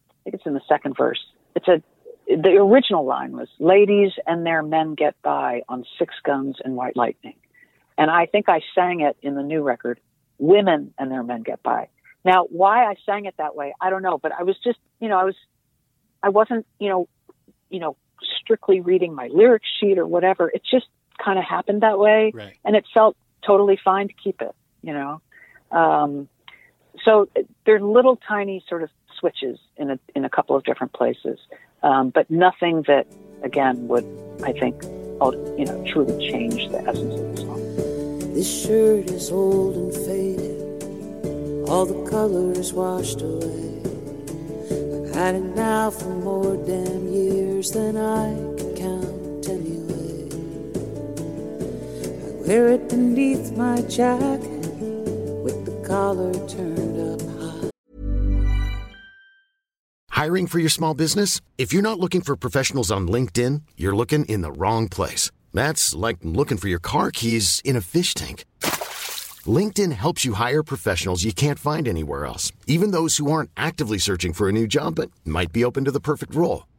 I 0.09 0.23
think 0.23 0.35
it's 0.35 0.45
in 0.45 0.53
the 0.53 0.61
second 0.67 0.95
verse. 0.97 1.19
It's 1.55 1.67
a 1.67 1.81
the 2.27 2.57
original 2.59 3.05
line 3.05 3.31
was 3.31 3.47
"Ladies 3.59 4.11
and 4.27 4.45
their 4.45 4.61
men 4.61 4.95
get 4.95 5.15
by 5.23 5.63
on 5.67 5.85
six 5.97 6.13
guns 6.23 6.57
and 6.63 6.75
white 6.75 6.95
lightning," 6.95 7.35
and 7.97 8.09
I 8.09 8.25
think 8.25 8.49
I 8.49 8.61
sang 8.75 9.01
it 9.01 9.17
in 9.21 9.35
the 9.35 9.43
new 9.43 9.61
record 9.61 9.99
women 10.39 10.93
and 10.97 11.11
their 11.11 11.23
men 11.23 11.43
get 11.43 11.61
by. 11.61 11.89
Now, 12.25 12.45
why 12.45 12.85
I 12.85 12.95
sang 13.05 13.25
it 13.25 13.35
that 13.37 13.55
way, 13.55 13.73
I 13.79 13.89
don't 13.89 14.01
know, 14.01 14.17
but 14.17 14.31
I 14.31 14.43
was 14.43 14.55
just, 14.63 14.79
you 14.99 15.07
know, 15.07 15.17
I 15.19 15.23
was, 15.23 15.35
I 16.23 16.29
wasn't, 16.29 16.65
you 16.79 16.89
know, 16.89 17.07
you 17.69 17.79
know, 17.79 17.95
strictly 18.41 18.81
reading 18.81 19.13
my 19.13 19.27
lyric 19.31 19.63
sheet 19.79 19.97
or 19.97 20.07
whatever. 20.07 20.49
It 20.49 20.63
just 20.69 20.87
kind 21.23 21.37
of 21.37 21.45
happened 21.45 21.81
that 21.81 21.99
way, 21.99 22.31
right. 22.33 22.57
and 22.65 22.75
it 22.75 22.85
felt 22.93 23.15
totally 23.45 23.79
fine 23.83 24.07
to 24.07 24.13
keep 24.13 24.41
it, 24.41 24.55
you 24.81 24.93
know. 24.93 25.21
Um, 25.71 26.27
so 27.03 27.29
there's 27.65 27.81
little 27.81 28.15
tiny 28.15 28.63
sort 28.67 28.83
of 28.83 28.89
switches 29.19 29.59
in 29.77 29.91
a 29.91 29.99
in 30.15 30.25
a 30.25 30.29
couple 30.29 30.55
of 30.55 30.63
different 30.63 30.93
places, 30.93 31.39
um, 31.83 32.09
but 32.09 32.29
nothing 32.29 32.83
that 32.87 33.07
again 33.43 33.87
would 33.87 34.05
I 34.43 34.53
think 34.53 34.83
you 34.83 35.65
know 35.65 35.83
truly 35.87 36.31
change 36.31 36.69
the 36.71 36.79
essence 36.79 37.13
of 37.13 37.35
the 37.35 37.41
song. 37.41 38.33
This 38.33 38.63
shirt 38.63 39.09
is 39.09 39.31
old 39.31 39.75
and 39.75 39.93
faded, 39.93 41.69
all 41.69 41.85
the 41.85 42.09
colors 42.09 42.73
washed 42.73 43.21
away. 43.21 43.65
I've 45.05 45.15
had 45.15 45.35
it 45.35 45.55
now 45.55 45.91
for 45.91 46.09
more 46.09 46.55
damn 46.65 47.07
years 47.11 47.48
than 47.67 47.97
I 47.97 48.33
can 48.57 48.75
count 48.75 49.49
anyway. 49.49 50.29
I 52.25 52.47
wear 52.47 52.69
it 52.69 52.87
beneath 52.87 53.51
my 53.57 53.81
jacket 53.81 54.65
with 55.43 55.65
the 55.65 55.85
collar 55.85 56.33
turned 56.47 56.97
up 57.11 57.21
high. 57.37 57.69
Hiring 60.11 60.47
for 60.47 60.59
your 60.59 60.69
small 60.69 60.93
business? 60.93 61.41
If 61.57 61.73
you're 61.73 61.81
not 61.81 61.99
looking 61.99 62.21
for 62.21 62.37
professionals 62.37 62.91
on 62.91 63.09
LinkedIn, 63.09 63.63
you're 63.75 63.95
looking 63.95 64.23
in 64.25 64.39
the 64.41 64.53
wrong 64.53 64.87
place. 64.87 65.29
That's 65.53 65.93
like 65.93 66.17
looking 66.23 66.57
for 66.57 66.69
your 66.69 66.79
car 66.79 67.11
keys 67.11 67.61
in 67.65 67.75
a 67.75 67.81
fish 67.81 68.13
tank. 68.13 68.45
LinkedIn 69.45 69.91
helps 69.91 70.23
you 70.23 70.33
hire 70.33 70.63
professionals 70.63 71.23
you 71.25 71.33
can't 71.33 71.59
find 71.59 71.87
anywhere 71.87 72.25
else, 72.25 72.53
even 72.67 72.91
those 72.91 73.17
who 73.17 73.29
aren't 73.29 73.51
actively 73.57 73.97
searching 73.97 74.31
for 74.33 74.47
a 74.47 74.53
new 74.53 74.67
job 74.67 74.95
but 74.95 75.11
might 75.25 75.51
be 75.51 75.65
open 75.65 75.83
to 75.85 75.91
the 75.91 75.99
perfect 75.99 76.33
role. 76.33 76.68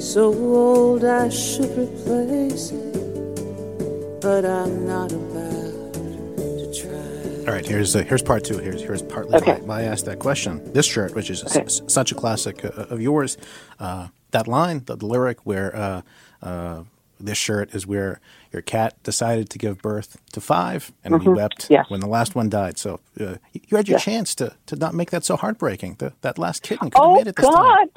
So 0.00 0.32
old 0.34 1.04
I 1.04 1.28
should 1.28 1.70
replace 1.78 2.70
it, 2.70 4.20
but 4.20 4.44
I'm 4.44 4.86
not 4.86 5.12
about 5.12 5.92
to 5.94 6.72
try. 6.80 7.46
All 7.46 7.52
right, 7.54 7.66
here's 7.66 7.94
uh, 7.94 8.00
here's 8.02 8.22
part 8.22 8.44
two. 8.44 8.58
Here's 8.58 8.82
here's 8.82 9.02
partly 9.02 9.36
Okay. 9.36 9.60
why 9.60 9.80
I 9.80 9.82
asked 9.84 10.04
that 10.06 10.18
question. 10.18 10.72
This 10.72 10.86
shirt, 10.86 11.14
which 11.14 11.30
is 11.30 11.44
Okay. 11.44 11.60
s- 11.64 11.80
such 11.86 12.12
a 12.12 12.14
classic 12.14 12.64
uh, 12.64 12.68
of 12.90 13.00
yours, 13.00 13.36
uh, 13.78 14.08
that 14.32 14.48
line, 14.48 14.82
the, 14.86 14.96
the 14.96 15.06
lyric 15.06 15.38
where 15.44 15.74
uh, 15.76 16.02
uh, 16.42 16.82
this 17.20 17.38
shirt 17.38 17.74
is 17.74 17.86
where 17.86 18.20
your 18.52 18.62
cat 18.62 18.94
decided 19.02 19.48
to 19.50 19.58
give 19.58 19.78
birth 19.82 20.18
to 20.32 20.40
five, 20.40 20.92
and 21.04 21.14
Mhm. 21.14 21.24
you 21.24 21.30
wept 21.32 21.66
Yes. 21.70 21.86
when 21.88 22.00
the 22.00 22.08
last 22.08 22.34
one 22.34 22.48
died. 22.48 22.78
So 22.78 23.00
uh, 23.20 23.36
you 23.52 23.76
had 23.76 23.88
your 23.88 23.96
Yes. 23.96 24.04
chance 24.04 24.34
to 24.36 24.54
to 24.66 24.76
not 24.76 24.92
make 24.94 25.10
that 25.10 25.24
so 25.24 25.36
heartbreaking. 25.36 25.96
The, 25.98 26.12
that 26.22 26.38
last 26.38 26.62
kitten 26.62 26.90
could 26.90 27.00
have 27.00 27.10
Oh 27.10 27.14
made 27.14 27.26
it 27.28 27.36
this 27.36 27.46
time. 27.48 27.88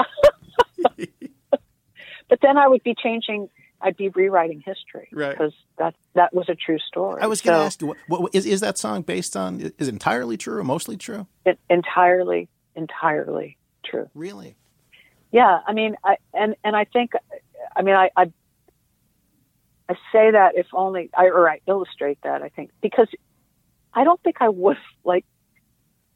But 2.29 2.39
then 2.43 2.57
I 2.57 2.67
would 2.67 2.83
be 2.83 2.93
changing. 3.01 3.49
I'd 3.81 3.95
be 3.97 4.09
rewriting 4.09 4.61
history 4.63 5.07
Right. 5.11 5.31
because 5.31 5.53
that 5.77 5.95
that 6.13 6.33
was 6.33 6.47
a 6.49 6.55
true 6.55 6.77
story. 6.79 7.21
I 7.21 7.27
was 7.27 7.41
going 7.41 7.55
to 7.55 7.61
So 7.61 7.65
ask 7.65 7.81
you, 7.81 7.87
what, 8.07 8.21
what 8.21 8.35
is 8.35 8.45
is 8.45 8.59
that 8.59 8.77
song 8.77 9.01
based 9.03 9.35
on? 9.37 9.61
Is 9.61 9.87
it 9.87 9.93
entirely 9.93 10.37
true 10.37 10.59
or 10.59 10.63
mostly 10.63 10.97
true? 10.97 11.27
it, 11.45 11.57
entirely, 11.69 12.49
entirely 12.75 13.57
true. 13.85 14.09
Really? 14.13 14.55
Yeah, 15.31 15.59
I 15.65 15.73
mean, 15.73 15.95
I 16.03 16.17
and 16.33 16.55
and 16.63 16.75
I 16.75 16.85
think, 16.85 17.13
I 17.75 17.81
mean, 17.81 17.95
I 17.95 18.09
I, 18.15 18.31
I 19.87 19.93
say 20.11 20.31
that 20.31 20.51
if 20.55 20.67
only 20.73 21.09
I 21.17 21.25
or 21.27 21.49
I 21.49 21.61
illustrate 21.67 22.19
that 22.23 22.41
I 22.43 22.49
think 22.49 22.69
because 22.81 23.07
I 23.93 24.03
don't 24.03 24.21
think 24.21 24.35
I 24.41 24.49
would 24.49 24.75
have 24.75 24.85
like 25.03 25.25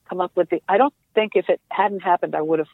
come 0.09 0.19
up 0.21 0.33
with 0.35 0.49
the. 0.49 0.61
I 0.67 0.77
don't 0.77 0.93
think 1.15 1.31
if 1.35 1.47
it 1.49 1.61
hadn't 1.71 2.01
happened, 2.01 2.35
I 2.35 2.41
would 2.41 2.59
have 2.59 2.67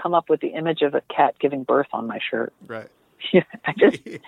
come 0.00 0.14
up 0.14 0.28
with 0.28 0.40
the 0.40 0.48
image 0.48 0.82
of 0.82 0.94
a 0.94 1.02
cat 1.14 1.34
giving 1.38 1.64
birth 1.64 1.88
on 1.92 2.06
my 2.06 2.18
shirt. 2.30 2.52
Right. 2.66 2.88
Yeah, 3.34 3.42
I 3.66 3.74
just, 3.78 3.98
and 4.06 4.20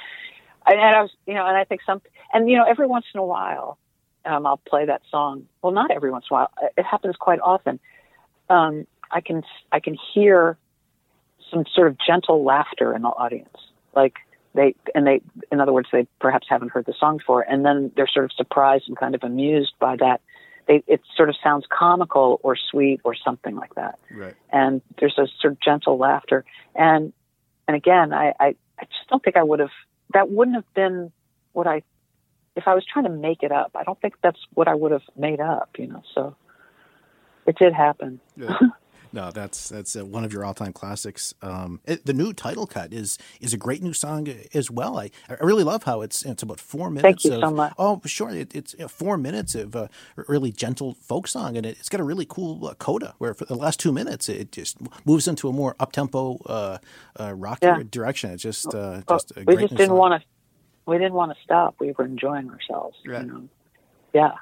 I 0.66 1.00
was, 1.00 1.10
you 1.26 1.32
know, 1.32 1.46
and 1.46 1.56
I 1.56 1.64
think 1.64 1.80
some, 1.86 2.02
and 2.30 2.46
you 2.46 2.58
know, 2.58 2.64
every 2.64 2.86
once 2.86 3.06
in 3.14 3.20
a 3.20 3.24
while, 3.24 3.78
um, 4.26 4.44
I'll 4.44 4.58
play 4.58 4.84
that 4.84 5.00
song. 5.10 5.46
Well, 5.62 5.72
not 5.72 5.90
every 5.90 6.10
once 6.10 6.26
in 6.30 6.34
a 6.34 6.40
while. 6.40 6.50
It 6.76 6.84
happens 6.84 7.16
quite 7.16 7.40
often. 7.40 7.80
Um, 8.50 8.86
I 9.10 9.22
can, 9.22 9.44
I 9.72 9.80
can 9.80 9.96
hear 10.12 10.58
some 11.50 11.64
sort 11.74 11.88
of 11.88 11.96
gentle 12.06 12.44
laughter 12.44 12.94
in 12.94 13.00
the 13.00 13.08
audience, 13.08 13.56
like 13.96 14.16
they, 14.54 14.74
and 14.94 15.06
they, 15.06 15.22
in 15.50 15.58
other 15.58 15.72
words, 15.72 15.88
they 15.90 16.06
perhaps 16.20 16.46
haven't 16.50 16.70
heard 16.72 16.84
the 16.84 16.94
song 17.00 17.16
before, 17.16 17.40
and 17.40 17.64
then 17.64 17.92
they're 17.96 18.06
sort 18.06 18.26
of 18.26 18.32
surprised 18.32 18.84
and 18.88 18.96
kind 18.96 19.14
of 19.14 19.22
amused 19.22 19.72
by 19.80 19.96
that. 19.96 20.20
They, 20.66 20.82
it 20.86 21.00
sort 21.16 21.28
of 21.28 21.36
sounds 21.42 21.66
comical 21.68 22.40
or 22.42 22.56
sweet 22.56 23.00
or 23.04 23.14
something 23.14 23.56
like 23.56 23.74
that 23.74 23.98
Right. 24.10 24.34
and 24.50 24.80
there's 24.98 25.18
a 25.18 25.26
sort 25.40 25.54
of 25.54 25.60
gentle 25.60 25.98
laughter. 25.98 26.44
And 26.74 27.12
and 27.66 27.76
again, 27.76 28.12
I, 28.12 28.34
I, 28.40 28.54
I 28.78 28.84
just 28.84 29.08
don't 29.08 29.22
think 29.22 29.36
I 29.36 29.42
would 29.42 29.60
have 29.60 29.70
that 30.14 30.30
wouldn't 30.30 30.56
have 30.56 30.74
been 30.74 31.12
what 31.52 31.66
I 31.66 31.82
if 32.54 32.68
I 32.68 32.74
was 32.74 32.84
trying 32.84 33.04
to 33.06 33.10
make 33.10 33.42
it 33.42 33.52
up. 33.52 33.72
I 33.74 33.82
don't 33.84 34.00
think 34.00 34.14
that's 34.22 34.40
what 34.54 34.68
I 34.68 34.74
would 34.74 34.92
have 34.92 35.02
made 35.16 35.40
up, 35.40 35.70
you 35.78 35.86
know. 35.86 36.02
So 36.14 36.36
it 37.46 37.56
did 37.56 37.72
happen. 37.72 38.20
Yeah. 38.36 38.58
No, 39.12 39.30
that's 39.30 39.68
that's 39.68 39.94
uh, 39.94 40.04
one 40.06 40.24
of 40.24 40.32
your 40.32 40.44
all-time 40.44 40.72
classics. 40.72 41.34
Um, 41.42 41.80
it, 41.84 42.06
the 42.06 42.14
new 42.14 42.32
title 42.32 42.66
cut 42.66 42.92
is 42.92 43.18
is 43.40 43.52
a 43.52 43.58
great 43.58 43.82
new 43.82 43.92
song 43.92 44.28
as 44.54 44.70
well. 44.70 44.98
I, 44.98 45.10
I 45.28 45.34
really 45.44 45.64
love 45.64 45.84
how 45.84 46.00
it's 46.00 46.24
it's 46.24 46.42
about 46.42 46.60
four 46.60 46.90
minutes. 46.90 47.22
Thank 47.22 47.24
you 47.24 47.34
of, 47.34 47.40
so 47.40 47.50
much. 47.50 47.74
Oh, 47.78 48.00
sure, 48.06 48.30
it, 48.30 48.54
it's 48.54 48.74
uh, 48.80 48.88
four 48.88 49.18
minutes 49.18 49.54
of 49.54 49.74
a 49.74 49.90
really 50.28 50.50
gentle 50.50 50.94
folk 50.94 51.28
song, 51.28 51.56
and 51.56 51.66
it, 51.66 51.76
it's 51.78 51.88
got 51.88 52.00
a 52.00 52.04
really 52.04 52.24
cool 52.26 52.66
uh, 52.66 52.74
coda 52.74 53.14
where 53.18 53.34
for 53.34 53.44
the 53.44 53.54
last 53.54 53.78
two 53.80 53.92
minutes 53.92 54.28
it 54.28 54.52
just 54.52 54.78
moves 55.04 55.28
into 55.28 55.48
a 55.48 55.52
more 55.52 55.76
up-tempo, 55.78 56.38
uh, 56.46 56.78
uh, 57.20 57.34
rockier 57.34 57.78
Yeah. 57.78 57.82
direction. 57.90 58.30
It's 58.30 58.42
just 58.42 58.74
uh, 58.74 59.02
just 59.08 59.32
a 59.36 59.44
we 59.44 59.56
just 59.56 59.76
didn't 59.76 59.96
want 59.96 60.22
to 60.22 60.28
we 60.86 60.98
didn't 60.98 61.14
want 61.14 61.32
to 61.32 61.38
stop. 61.44 61.76
We 61.80 61.92
were 61.92 62.04
enjoying 62.04 62.50
ourselves. 62.50 62.96
Right. 63.06 63.22
You 63.22 63.26
know. 63.26 63.48
Yeah. 64.14 64.32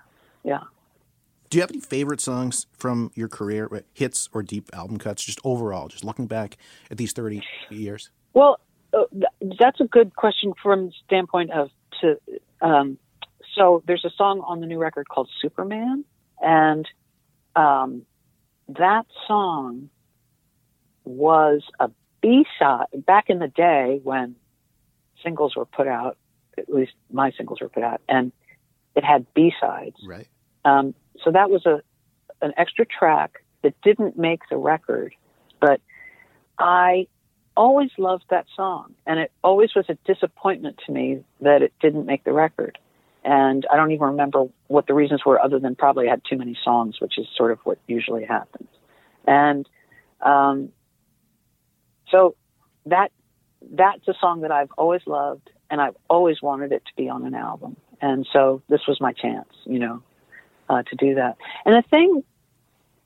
Yeah. 0.44 0.60
Do 1.50 1.58
you 1.58 1.62
have 1.62 1.70
any 1.70 1.80
favorite 1.80 2.20
songs 2.20 2.66
from 2.72 3.10
your 3.16 3.26
career, 3.26 3.68
uh, 3.72 3.80
hits 3.92 4.28
or 4.32 4.44
deep 4.44 4.70
album 4.72 4.98
cuts, 4.98 5.24
just 5.24 5.40
overall, 5.42 5.88
just 5.88 6.04
looking 6.04 6.28
back 6.28 6.56
at 6.92 6.96
these 6.96 7.12
thirty 7.12 7.42
years? 7.70 8.10
Well, 8.34 8.60
uh, 8.92 9.04
that's 9.58 9.80
a 9.80 9.84
good 9.84 10.14
question 10.14 10.52
from 10.62 10.86
the 10.86 10.92
standpoint 11.04 11.50
of 11.50 11.70
to. 12.00 12.20
Um, 12.60 12.98
so 13.56 13.82
there's 13.84 14.04
a 14.04 14.10
song 14.16 14.42
on 14.46 14.60
the 14.60 14.66
new 14.66 14.78
record 14.78 15.08
called 15.08 15.28
Superman, 15.42 16.04
and 16.40 16.86
um, 17.56 18.06
that 18.68 19.06
song 19.26 19.90
was 21.04 21.62
a 21.80 21.90
B 22.22 22.46
side 22.60 22.86
back 23.04 23.28
in 23.28 23.40
the 23.40 23.48
day 23.48 23.98
when 24.04 24.36
singles 25.24 25.56
were 25.56 25.66
put 25.66 25.88
out. 25.88 26.16
At 26.56 26.72
least 26.72 26.92
my 27.10 27.32
singles 27.32 27.60
were 27.60 27.68
put 27.68 27.82
out, 27.82 28.02
and 28.08 28.30
it 28.94 29.04
had 29.04 29.26
B 29.34 29.52
sides. 29.60 29.96
Right. 30.06 30.28
Um, 30.64 30.94
so 31.22 31.30
that 31.32 31.50
was 31.50 31.66
a 31.66 31.82
an 32.42 32.52
extra 32.56 32.86
track 32.86 33.42
that 33.62 33.74
didn't 33.82 34.16
make 34.16 34.40
the 34.50 34.56
record, 34.56 35.14
but 35.60 35.80
I 36.58 37.06
always 37.56 37.90
loved 37.98 38.24
that 38.30 38.46
song, 38.56 38.94
and 39.06 39.18
it 39.18 39.30
always 39.44 39.74
was 39.74 39.84
a 39.88 39.98
disappointment 40.06 40.80
to 40.86 40.92
me 40.92 41.22
that 41.40 41.62
it 41.62 41.72
didn't 41.80 42.06
make 42.06 42.24
the 42.24 42.32
record. 42.32 42.78
And 43.22 43.66
I 43.70 43.76
don't 43.76 43.92
even 43.92 44.06
remember 44.06 44.46
what 44.68 44.86
the 44.86 44.94
reasons 44.94 45.26
were, 45.26 45.38
other 45.38 45.58
than 45.58 45.74
probably 45.74 46.06
I 46.06 46.10
had 46.10 46.22
too 46.28 46.38
many 46.38 46.56
songs, 46.64 47.00
which 47.00 47.18
is 47.18 47.26
sort 47.36 47.52
of 47.52 47.58
what 47.64 47.78
usually 47.86 48.24
happens. 48.24 48.68
And 49.26 49.68
um, 50.22 50.70
so 52.10 52.34
that 52.86 53.12
that's 53.72 54.08
a 54.08 54.14
song 54.18 54.40
that 54.40 54.50
I've 54.50 54.70
always 54.78 55.02
loved, 55.06 55.50
and 55.70 55.80
I've 55.80 55.96
always 56.08 56.40
wanted 56.40 56.72
it 56.72 56.82
to 56.86 56.92
be 56.96 57.10
on 57.10 57.26
an 57.26 57.34
album. 57.34 57.76
And 58.00 58.26
so 58.32 58.62
this 58.70 58.80
was 58.88 58.98
my 59.00 59.12
chance, 59.12 59.48
you 59.66 59.78
know, 59.78 60.02
uh, 60.70 60.82
to 60.84 60.96
do 60.96 61.16
that. 61.16 61.36
And 61.66 61.74
the 61.74 61.86
thing, 61.88 62.22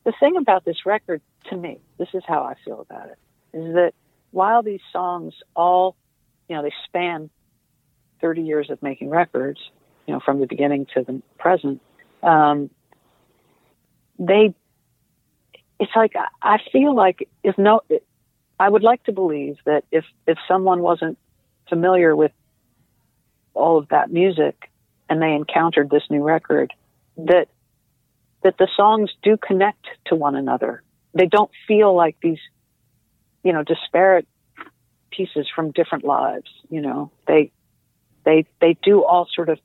the 0.04 0.12
thing 0.20 0.36
about 0.36 0.64
this 0.64 0.84
record, 0.84 1.22
to 1.50 1.56
me, 1.56 1.80
this 1.98 2.08
is 2.12 2.22
how 2.26 2.42
I 2.42 2.54
feel 2.64 2.80
about 2.80 3.08
it, 3.08 3.18
is 3.56 3.74
that 3.74 3.92
while 4.30 4.62
these 4.62 4.80
songs 4.92 5.32
all, 5.56 5.96
you 6.48 6.54
know, 6.54 6.62
they 6.62 6.72
span 6.84 7.30
30 8.20 8.42
years 8.42 8.70
of 8.70 8.82
making 8.82 9.08
records, 9.08 9.58
you 10.06 10.12
know, 10.12 10.20
from 10.20 10.40
the 10.40 10.46
beginning 10.46 10.86
to 10.94 11.02
the 11.02 11.22
present, 11.38 11.80
um, 12.22 12.68
they, 14.18 14.54
it's 15.80 15.92
like, 15.96 16.12
I- 16.42 16.58
feel 16.70 16.94
like 16.94 17.28
if 17.42 17.56
no, 17.56 17.80
I 18.60 18.68
would 18.68 18.82
like 18.82 19.02
to 19.04 19.12
believe 19.12 19.56
that 19.64 19.84
if, 19.90 20.04
if 20.26 20.36
someone 20.46 20.80
wasn't 20.80 21.18
familiar 21.68 22.14
with 22.14 22.32
all 23.54 23.78
of 23.78 23.88
that 23.88 24.10
music 24.10 24.70
and 25.08 25.22
they 25.22 25.32
encountered 25.32 25.88
this 25.90 26.02
new 26.10 26.22
record, 26.22 26.72
that, 27.16 27.48
that 28.44 28.58
the 28.58 28.68
songs 28.76 29.10
do 29.22 29.36
connect 29.36 29.86
to 30.06 30.14
one 30.14 30.36
another. 30.36 30.82
They 31.14 31.26
don't 31.26 31.50
feel 31.66 31.94
like 31.94 32.16
these, 32.22 32.38
you 33.42 33.52
know, 33.52 33.64
disparate 33.64 34.28
pieces 35.10 35.48
from 35.54 35.72
different 35.72 36.04
lives. 36.04 36.50
You 36.68 36.82
know, 36.82 37.10
they, 37.26 37.50
they, 38.24 38.46
they 38.60 38.76
do 38.82 39.02
all 39.02 39.26
sort 39.34 39.48
of 39.48 39.58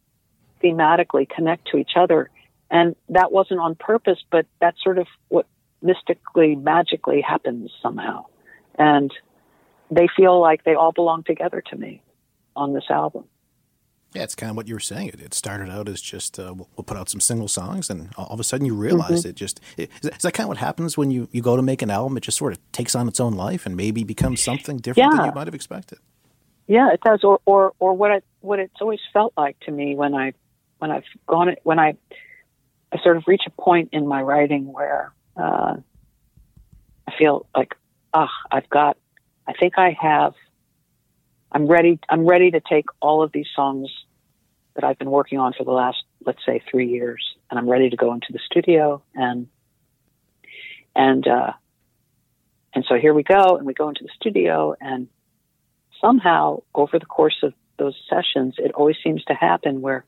thematically 0.63 1.29
connect 1.29 1.67
to 1.71 1.77
each 1.77 1.91
other. 1.95 2.29
And 2.71 2.95
that 3.09 3.31
wasn't 3.31 3.59
on 3.59 3.75
purpose, 3.75 4.19
but 4.31 4.45
that's 4.61 4.81
sort 4.83 4.97
of 4.97 5.07
what 5.27 5.45
mystically, 5.81 6.55
magically 6.55 7.21
happens 7.21 7.71
somehow. 7.81 8.25
And 8.75 9.11
they 9.91 10.07
feel 10.15 10.39
like 10.39 10.63
they 10.63 10.75
all 10.75 10.91
belong 10.91 11.23
together 11.23 11.61
to 11.69 11.75
me 11.75 12.01
on 12.55 12.73
this 12.73 12.85
album. 12.89 13.25
Yeah, 14.13 14.23
it's 14.23 14.33
kind 14.33 14.49
of 14.49 14.55
what 14.55 14.67
you 14.67 14.73
were 14.73 14.79
saying. 14.79 15.09
It, 15.09 15.21
it 15.21 15.33
started 15.35 15.69
out 15.69 15.87
as 15.87 16.01
just 16.01 16.39
uh, 16.39 16.53
we'll, 16.55 16.67
we'll 16.75 16.83
put 16.83 16.97
out 16.97 17.09
some 17.09 17.19
single 17.19 17.47
songs, 17.47 17.91
and 17.91 18.09
all 18.17 18.27
of 18.31 18.39
a 18.39 18.43
sudden 18.43 18.65
you 18.65 18.73
realize 18.73 19.23
it 19.23 19.35
just 19.35 19.59
it, 19.77 19.91
is, 19.95 20.01
that, 20.01 20.15
is 20.15 20.21
that 20.23 20.33
kind 20.33 20.45
of 20.45 20.49
what 20.49 20.57
happens 20.57 20.97
when 20.97 21.11
you, 21.11 21.27
you 21.31 21.43
go 21.43 21.55
to 21.55 21.61
make 21.61 21.83
an 21.83 21.91
album? 21.91 22.17
It 22.17 22.21
just 22.21 22.37
sort 22.37 22.53
of 22.53 22.71
takes 22.71 22.95
on 22.95 23.07
its 23.07 23.19
own 23.19 23.33
life 23.33 23.67
and 23.67 23.77
maybe 23.77 24.03
becomes 24.03 24.41
something 24.41 24.77
different 24.77 25.15
than 25.15 25.25
you 25.25 25.31
might 25.33 25.45
have 25.45 25.53
expected. 25.53 25.99
Yeah, 26.65 26.91
it 26.91 27.01
does. 27.01 27.23
Or, 27.23 27.39
or, 27.45 27.73
or 27.79 27.93
what 27.93 28.11
I, 28.11 28.21
what 28.41 28.59
it's 28.59 28.81
always 28.81 28.99
felt 29.13 29.33
like 29.37 29.59
to 29.61 29.71
me 29.71 29.95
when 29.95 30.15
I, 30.15 30.33
when 30.79 30.91
I've 30.91 31.03
gone, 31.27 31.55
when 31.63 31.79
I, 31.79 31.95
I 32.91 33.01
sort 33.03 33.17
of 33.17 33.23
reach 33.27 33.43
a 33.45 33.61
point 33.61 33.89
in 33.91 34.07
my 34.07 34.21
writing 34.21 34.71
where, 34.71 35.13
uh, 35.37 35.75
I 37.07 37.11
feel 37.17 37.47
like, 37.55 37.75
ah, 38.13 38.29
I've 38.51 38.69
got, 38.69 38.97
I 39.47 39.53
think 39.53 39.73
I 39.77 39.97
have, 39.99 40.33
I'm 41.51 41.67
ready, 41.67 41.99
I'm 42.09 42.25
ready 42.25 42.51
to 42.51 42.61
take 42.61 42.85
all 43.01 43.23
of 43.23 43.31
these 43.31 43.47
songs 43.55 43.89
that 44.75 44.83
I've 44.83 44.99
been 44.99 45.11
working 45.11 45.39
on 45.39 45.53
for 45.53 45.63
the 45.63 45.71
last, 45.71 46.03
let's 46.25 46.45
say 46.45 46.61
three 46.69 46.87
years, 46.89 47.23
and 47.49 47.59
I'm 47.59 47.69
ready 47.69 47.89
to 47.89 47.95
go 47.95 48.13
into 48.13 48.27
the 48.31 48.39
studio 48.45 49.01
and, 49.15 49.47
and, 50.95 51.27
uh, 51.27 51.53
and 52.73 52.85
so 52.87 52.95
here 52.95 53.13
we 53.13 53.23
go, 53.23 53.57
and 53.57 53.65
we 53.65 53.73
go 53.73 53.89
into 53.89 54.03
the 54.03 54.11
studio 54.15 54.75
and, 54.79 55.07
somehow 56.01 56.61
over 56.73 56.99
the 56.99 57.05
course 57.05 57.37
of 57.43 57.53
those 57.77 57.95
sessions, 58.09 58.55
it 58.57 58.71
always 58.73 58.95
seems 59.03 59.23
to 59.25 59.33
happen 59.33 59.81
where 59.81 60.05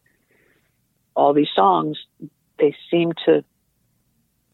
all 1.16 1.34
these 1.34 1.50
songs, 1.56 1.98
they 2.60 2.76
seem 2.90 3.12
to 3.26 3.44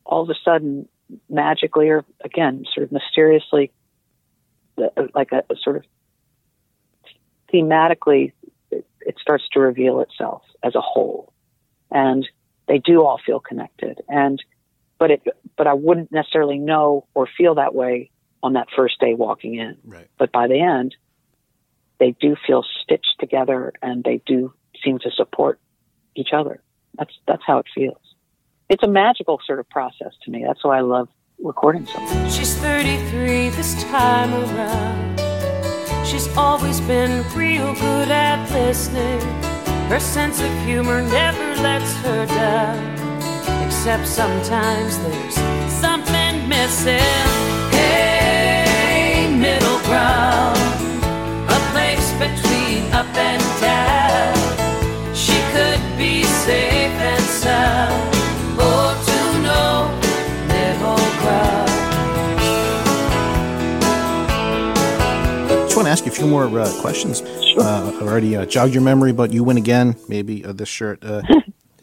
all 0.05 0.23
of 0.23 0.29
a 0.29 0.35
sudden 0.43 0.87
magically 1.29 1.89
or 1.89 2.05
again, 2.23 2.65
sort 2.73 2.83
of 2.83 2.91
mysteriously, 2.91 3.71
uh, 4.77 5.03
like 5.13 5.31
a, 5.31 5.43
a 5.49 5.55
sort 5.61 5.77
of 5.77 5.83
thematically, 7.53 8.33
it, 8.71 8.85
it 9.01 9.15
starts 9.21 9.43
to 9.53 9.59
reveal 9.59 9.99
itself 10.01 10.43
as 10.63 10.75
a 10.75 10.81
whole. 10.81 11.33
And 11.91 12.27
they 12.67 12.79
do 12.79 13.03
all 13.03 13.19
feel 13.25 13.39
connected. 13.39 14.01
And, 14.07 14.43
but 14.99 15.11
it, 15.11 15.23
but 15.55 15.67
I 15.67 15.73
wouldn't 15.73 16.11
necessarily 16.11 16.57
know 16.57 17.07
or 17.13 17.27
feel 17.37 17.55
that 17.55 17.73
way 17.73 18.11
on 18.43 18.53
that 18.53 18.67
first 18.75 18.99
day 18.99 19.13
walking 19.13 19.55
in. 19.55 19.77
Right. 19.85 20.07
But 20.17 20.31
by 20.31 20.47
the 20.47 20.59
end, 20.59 20.95
they 21.99 22.15
do 22.19 22.35
feel 22.45 22.63
stitched 22.83 23.15
together 23.19 23.73
and 23.81 24.03
they 24.03 24.21
do 24.25 24.53
seem 24.83 24.99
to 24.99 25.11
support 25.11 25.59
each 26.15 26.29
other. 26.33 26.61
That's 26.97 27.13
that's 27.27 27.43
how 27.45 27.59
it 27.59 27.65
feels. 27.73 28.01
It's 28.69 28.83
a 28.83 28.87
magical 28.87 29.39
sort 29.45 29.59
of 29.59 29.69
process 29.69 30.13
to 30.23 30.31
me. 30.31 30.43
That's 30.45 30.63
why 30.63 30.77
I 30.77 30.81
love 30.81 31.09
recording 31.39 31.85
something. 31.85 32.29
She's 32.29 32.55
33 32.55 33.49
this 33.49 33.81
time 33.83 34.33
around. 34.33 35.26
She's 36.07 36.29
always 36.37 36.79
been 36.79 37.21
real 37.35 37.73
good 37.73 38.07
at 38.09 38.49
listening. 38.53 39.19
Her 39.89 39.99
sense 39.99 40.39
of 40.39 40.49
humor 40.63 41.01
never 41.01 41.61
lets 41.61 41.93
her 41.97 42.25
down. 42.25 42.79
Except 43.65 44.07
sometimes 44.07 44.97
there's 44.99 45.35
something 45.81 46.47
missing. 46.47 47.27
Hey, 47.71 49.35
middle 49.37 49.79
ground. 49.79 50.36
Just 65.77 65.85
want 65.85 65.95
to 65.95 66.01
ask 66.01 66.05
you 66.07 66.11
a 66.11 66.15
few 66.15 66.25
more 66.25 66.59
uh, 66.59 66.81
questions. 66.81 67.21
Uh, 67.21 67.93
I've 67.93 68.01
already 68.01 68.35
uh, 68.35 68.47
jogged 68.47 68.73
your 68.73 68.81
memory, 68.81 69.11
but 69.11 69.31
you 69.31 69.43
win 69.43 69.57
again. 69.57 69.95
Maybe 70.09 70.43
uh, 70.43 70.51
this 70.51 70.67
shirt. 70.67 71.03
Uh, 71.03 71.21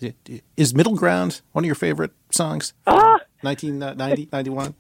is 0.57 0.74
Middle 0.74 0.96
Ground 0.96 1.42
one 1.52 1.62
of 1.62 1.66
your 1.66 1.76
favorite 1.76 2.11
songs? 2.33 2.74
Ah, 2.88 3.20
1990, 3.42 4.30
91? 4.33 4.74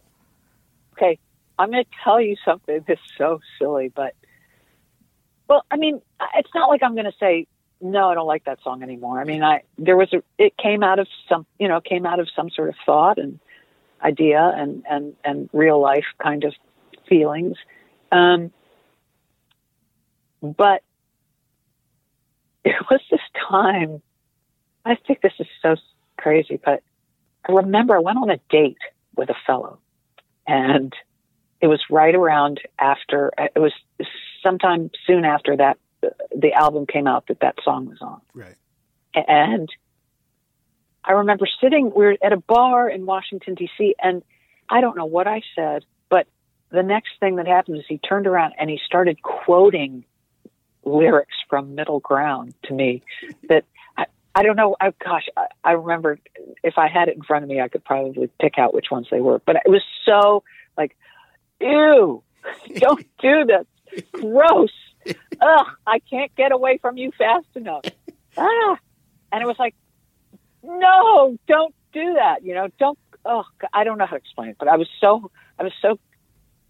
okay. 0.94 1.16
I'm 1.60 1.70
going 1.70 1.84
to 1.84 1.90
tell 2.02 2.20
you 2.20 2.34
something 2.44 2.84
that's 2.88 3.00
so 3.16 3.38
silly, 3.56 3.92
but 3.94 4.16
well, 5.48 5.64
I 5.70 5.76
mean, 5.76 6.02
it's 6.34 6.50
not 6.52 6.68
like 6.68 6.82
I'm 6.82 6.94
going 6.94 7.04
to 7.04 7.16
say 7.20 7.46
no, 7.80 8.08
I 8.08 8.14
don't 8.14 8.26
like 8.26 8.46
that 8.46 8.64
song 8.64 8.82
anymore. 8.82 9.20
I 9.20 9.24
mean, 9.24 9.44
I 9.44 9.62
there 9.78 9.96
was 9.96 10.12
a 10.12 10.24
it 10.38 10.56
came 10.56 10.82
out 10.82 10.98
of 10.98 11.06
some 11.28 11.46
you 11.60 11.68
know 11.68 11.80
came 11.80 12.04
out 12.04 12.18
of 12.18 12.26
some 12.34 12.50
sort 12.50 12.68
of 12.68 12.74
thought 12.84 13.18
and 13.18 13.38
idea 14.02 14.40
and 14.56 14.82
and 14.90 15.14
and 15.22 15.48
real 15.52 15.80
life 15.80 16.06
kind 16.20 16.42
of 16.42 16.52
feelings, 17.08 17.56
um, 18.10 18.50
but 20.52 20.82
it 22.64 22.76
was 22.90 23.00
this 23.10 23.20
time. 23.48 24.02
I 24.84 24.96
think 25.06 25.22
this 25.22 25.32
is 25.38 25.46
so 25.62 25.76
crazy, 26.18 26.60
but 26.62 26.82
I 27.48 27.52
remember 27.52 27.96
I 27.96 28.00
went 28.00 28.18
on 28.18 28.30
a 28.30 28.38
date 28.50 28.78
with 29.16 29.30
a 29.30 29.34
fellow, 29.46 29.78
and 30.46 30.92
it 31.60 31.68
was 31.68 31.80
right 31.90 32.14
around 32.14 32.60
after 32.78 33.32
it 33.38 33.58
was 33.58 33.72
sometime 34.42 34.90
soon 35.06 35.24
after 35.24 35.56
that 35.56 35.78
the 36.36 36.52
album 36.52 36.84
came 36.84 37.06
out 37.06 37.26
that 37.28 37.40
that 37.40 37.56
song 37.64 37.86
was 37.86 37.98
on 38.02 38.20
Right. 38.34 38.56
and 39.14 39.68
I 41.02 41.12
remember 41.12 41.46
sitting 41.62 41.86
we 41.96 42.04
were 42.04 42.16
at 42.22 42.34
a 42.34 42.36
bar 42.36 42.90
in 42.90 43.06
Washington 43.06 43.54
D.C. 43.54 43.94
and 44.02 44.22
I 44.68 44.82
don't 44.82 44.96
know 44.96 45.06
what 45.06 45.26
I 45.26 45.40
said 45.56 45.84
but 46.10 46.26
the 46.70 46.82
next 46.82 47.12
thing 47.20 47.36
that 47.36 47.46
happened 47.46 47.78
is 47.78 47.84
he 47.88 47.96
turned 47.96 48.26
around 48.26 48.52
and 48.58 48.68
he 48.68 48.78
started 48.84 49.22
quoting 49.22 50.04
lyrics 50.84 51.36
from 51.48 51.74
Middle 51.74 52.00
Ground 52.00 52.54
to 52.64 52.74
me 52.74 53.02
that 53.48 53.64
I, 53.96 54.06
I 54.34 54.42
don't 54.42 54.56
know. 54.56 54.76
I, 54.80 54.92
gosh 55.04 55.26
I, 55.36 55.46
I 55.64 55.72
remember 55.72 56.18
if 56.62 56.78
I 56.78 56.88
had 56.88 57.08
it 57.08 57.16
in 57.16 57.22
front 57.22 57.44
of 57.44 57.48
me 57.48 57.60
I 57.60 57.68
could 57.68 57.84
probably 57.84 58.30
pick 58.40 58.58
out 58.58 58.74
which 58.74 58.86
ones 58.90 59.08
they 59.10 59.20
were 59.20 59.40
but 59.44 59.56
it 59.56 59.68
was 59.68 59.82
so 60.04 60.42
like 60.76 60.96
ew 61.60 62.22
don't 62.76 63.06
do 63.20 63.44
this. 63.44 64.02
Gross. 64.12 64.72
Ugh 65.06 65.66
I 65.86 65.98
can't 66.10 66.34
get 66.36 66.52
away 66.52 66.78
from 66.78 66.96
you 66.96 67.10
fast 67.16 67.46
enough. 67.54 67.84
Ah. 68.36 68.78
And 69.32 69.42
it 69.42 69.46
was 69.46 69.58
like 69.58 69.74
no 70.62 71.38
don't 71.46 71.74
do 71.92 72.14
that 72.14 72.42
you 72.42 72.54
know 72.54 72.68
don't 72.78 72.98
oh 73.24 73.44
I 73.72 73.84
don't 73.84 73.98
know 73.98 74.06
how 74.06 74.16
to 74.16 74.16
explain 74.16 74.50
it 74.50 74.56
but 74.58 74.68
I 74.68 74.76
was 74.76 74.88
so 75.00 75.30
I 75.58 75.62
was 75.62 75.72
so 75.80 75.98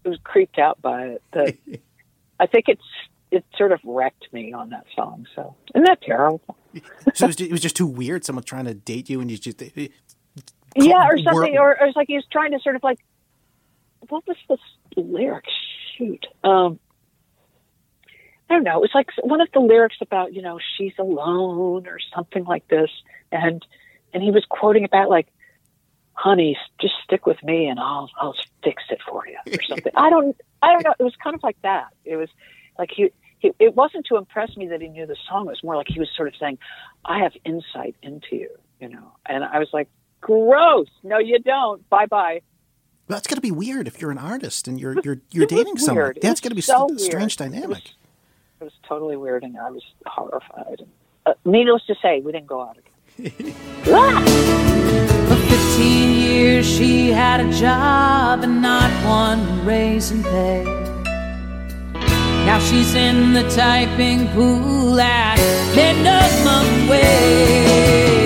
it 0.03 0.09
was 0.09 0.19
creeped 0.23 0.59
out 0.59 0.81
by 0.81 1.05
it 1.07 1.23
that 1.31 1.57
I 2.39 2.47
think 2.47 2.65
it's 2.67 2.83
it 3.35 3.45
sort 3.57 3.71
of 3.71 3.79
wrecked 3.83 4.27
me 4.31 4.53
on 4.53 4.69
that 4.69 4.85
song 4.95 5.25
so 5.35 5.55
isn't 5.73 5.85
that 5.85 6.01
terrible 6.01 6.57
so 7.13 7.25
it 7.25 7.27
was, 7.27 7.35
just, 7.35 7.41
it 7.41 7.51
was 7.51 7.61
just 7.61 7.75
too 7.75 7.87
weird. 7.87 8.25
Someone 8.25 8.43
trying 8.43 8.65
to 8.65 8.73
date 8.73 9.09
you, 9.09 9.21
and 9.21 9.31
you 9.31 9.37
just 9.37 9.61
yeah 10.75 11.07
or 11.07 11.17
something 11.19 11.53
Wor- 11.53 11.71
or, 11.71 11.81
or 11.81 11.87
it's 11.87 11.95
like 11.95 12.07
he 12.07 12.15
was 12.15 12.25
trying 12.31 12.51
to 12.51 12.59
sort 12.59 12.75
of 12.75 12.83
like 12.83 12.99
what 14.09 14.27
was 14.27 14.37
this 14.49 14.59
lyric 14.97 15.45
shoot 15.97 16.25
um 16.43 16.79
I 18.49 18.53
don't 18.53 18.63
know. 18.63 18.77
It 18.77 18.81
was 18.81 18.91
like 18.93 19.09
one 19.23 19.41
of 19.41 19.47
the 19.53 19.59
lyrics 19.59 19.97
about, 20.01 20.33
you 20.33 20.41
know, 20.41 20.59
she's 20.77 20.93
alone 20.99 21.87
or 21.87 21.97
something 22.13 22.43
like 22.43 22.67
this. 22.67 22.91
And, 23.31 23.65
and 24.13 24.21
he 24.21 24.29
was 24.29 24.45
quoting 24.47 24.83
about 24.83 25.09
like, 25.09 25.27
honey, 26.13 26.55
just 26.79 26.93
stick 27.03 27.25
with 27.25 27.41
me 27.43 27.65
and 27.67 27.79
I'll, 27.79 28.09
I'll 28.19 28.35
fix 28.63 28.83
it 28.91 28.99
for 29.09 29.27
you 29.27 29.37
or 29.51 29.63
something. 29.63 29.91
I 29.95 30.09
don't, 30.09 30.39
I 30.61 30.73
don't 30.73 30.83
know. 30.83 30.93
It 30.99 31.03
was 31.03 31.15
kind 31.23 31.35
of 31.35 31.41
like 31.41 31.59
that. 31.63 31.87
It 32.05 32.17
was 32.17 32.29
like 32.77 32.91
he, 32.95 33.11
he, 33.39 33.51
it 33.59 33.75
wasn't 33.75 34.05
to 34.07 34.15
impress 34.17 34.55
me 34.57 34.67
that 34.67 34.81
he 34.81 34.87
knew 34.87 35.05
the 35.05 35.15
song. 35.29 35.45
It 35.47 35.49
was 35.51 35.63
more 35.63 35.75
like 35.75 35.87
he 35.89 35.99
was 35.99 36.09
sort 36.15 36.27
of 36.27 36.33
saying, 36.39 36.57
I 37.05 37.19
have 37.19 37.33
insight 37.45 37.95
into 38.01 38.27
you, 38.35 38.49
you 38.79 38.89
know? 38.89 39.11
And 39.25 39.43
I 39.43 39.59
was 39.59 39.69
like, 39.73 39.87
gross. 40.21 40.87
No, 41.03 41.17
you 41.19 41.39
don't. 41.39 41.87
Bye 41.89 42.05
bye. 42.07 42.41
That's 43.07 43.27
got 43.27 43.35
to 43.35 43.41
be 43.41 43.51
weird 43.51 43.87
if 43.87 44.01
you're 44.01 44.09
an 44.11 44.17
artist 44.17 44.67
and 44.67 44.79
you're 44.79 44.95
you're 45.03 45.19
you're 45.31 45.45
dating 45.45 45.77
someone. 45.77 46.03
weird. 46.05 46.17
It 46.17 46.21
That's 46.23 46.39
was 46.39 46.41
got 46.41 46.49
to 46.49 46.55
be 46.55 46.61
so 46.61 46.87
a 46.95 46.97
strange 46.99 47.39
weird. 47.39 47.51
It 47.51 47.55
dynamic. 47.55 47.69
was- 47.83 47.93
It 48.61 48.63
was 48.63 48.73
totally 48.87 49.15
weird 49.17 49.43
and 49.43 49.57
I 49.59 49.69
was 49.69 49.83
horrified. 50.07 50.87
Uh, 51.27 51.33
needless 51.45 51.83
to 51.87 51.95
say, 52.01 52.21
we 52.21 52.31
didn't 52.31 52.47
go 52.47 52.61
out 52.61 52.77
again. 52.77 53.53
Ah! 53.87 54.23
For 55.27 55.35
15 55.35 56.11
years 56.19 56.65
she 56.65 57.11
had 57.11 57.39
a 57.41 57.51
job 57.51 58.43
and 58.43 58.61
not 58.61 58.89
one 59.05 59.65
raise 59.65 60.09
in 60.11 60.23
pay. 60.23 60.63
Now 62.45 62.59
she's 62.59 62.93
in 62.93 63.33
the 63.33 63.43
typing 63.49 64.27
pool 64.29 64.99
at 64.99 65.37
minimum 65.75 66.87
wage. 66.87 68.24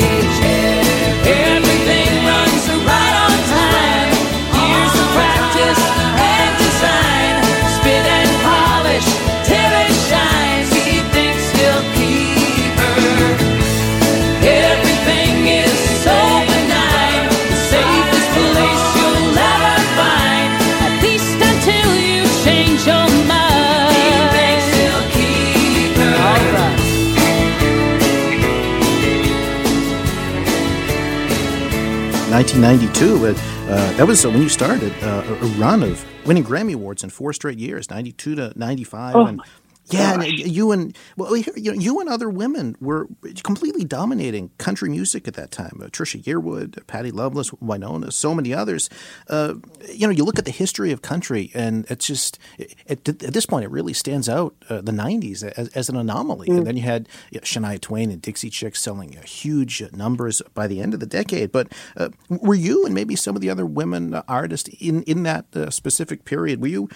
1992. 32.40 33.26
Uh, 33.26 33.30
uh, 33.70 33.92
that 33.98 34.08
was 34.08 34.24
uh, 34.26 34.30
when 34.30 34.42
you 34.42 34.48
started 34.48 34.94
uh, 35.04 35.24
a 35.28 35.34
a 35.34 35.48
run 35.60 35.84
of 35.84 36.06
winning 36.26 36.44
Grammy 36.46 36.74
awards 36.74 37.04
in 37.04 37.10
four 37.10 37.34
straight 37.34 37.58
years, 37.58 37.90
92 37.90 38.36
to 38.36 38.54
95. 38.56 39.16
Oh, 39.16 39.26
and 39.26 39.42
yeah, 39.90 40.14
and 40.14 40.24
you 40.26 40.72
and 40.72 40.98
well, 41.18 41.36
you 41.36 41.46
know, 41.58 41.74
you 41.74 42.00
and 42.00 42.10
other 42.10 42.30
women 42.30 42.76
were 42.80 43.08
completely 43.44 43.84
dominating 43.84 44.52
country 44.58 44.90
music 44.90 45.28
at 45.28 45.34
that 45.36 45.52
time. 45.52 45.80
Uh, 45.82 45.88
Trisha 45.88 46.22
Yearwood, 46.22 46.86
Patty 46.88 47.12
Loveless, 47.12 47.52
Wynonna, 47.52 48.12
so 48.14 48.36
many 48.36 48.54
others. 48.54 48.90
Uh, 49.28 49.56
you 49.92 50.08
know, 50.08 50.12
you 50.12 50.24
look 50.24 50.40
at 50.40 50.46
the 50.46 50.52
history 50.52 50.92
of 50.92 51.02
country, 51.02 51.52
and 51.54 51.86
it's 51.90 52.06
just 52.06 52.40
at, 52.88 53.08
at 53.08 53.34
this 53.34 53.46
point, 53.46 53.66
it 53.66 53.72
really 53.72 53.94
stands 53.94 54.30
out. 54.30 54.56
Uh, 54.70 54.82
the 54.82 54.92
'90s 54.92 55.44
as, 55.44 55.70
as 55.70 55.90
an 55.90 55.96
anomaly, 55.96 56.48
and 56.50 56.66
then 56.66 56.78
you 56.78 56.84
had 56.84 57.08
you 57.32 57.40
know, 57.40 57.44
Shania 57.44 57.80
Twain 57.80 58.12
and 58.12 58.22
Dixie 58.22 58.50
Chicks 58.50 58.82
selling 58.82 59.18
uh, 59.18 59.22
huge 59.24 59.84
numbers 59.94 60.42
by 60.54 60.68
the 60.68 60.82
end 60.82 60.94
of 60.94 61.00
the 61.00 61.06
decade. 61.06 61.52
But 61.52 61.72
uh, 61.98 62.10
were 62.30 62.56
you 62.56 62.86
and 62.86 62.94
maybe 62.94 63.16
some 63.16 63.36
of 63.36 63.42
the 63.42 63.50
other 63.50 63.66
women 63.66 64.14
uh, 64.14 64.24
artists 64.28 64.70
in 64.80 65.04
in 65.04 65.24
that 65.24 65.46
uh, 65.56 65.70
specific 65.70 66.26
period? 66.26 66.62
Were 66.62 66.68
you 66.68 66.90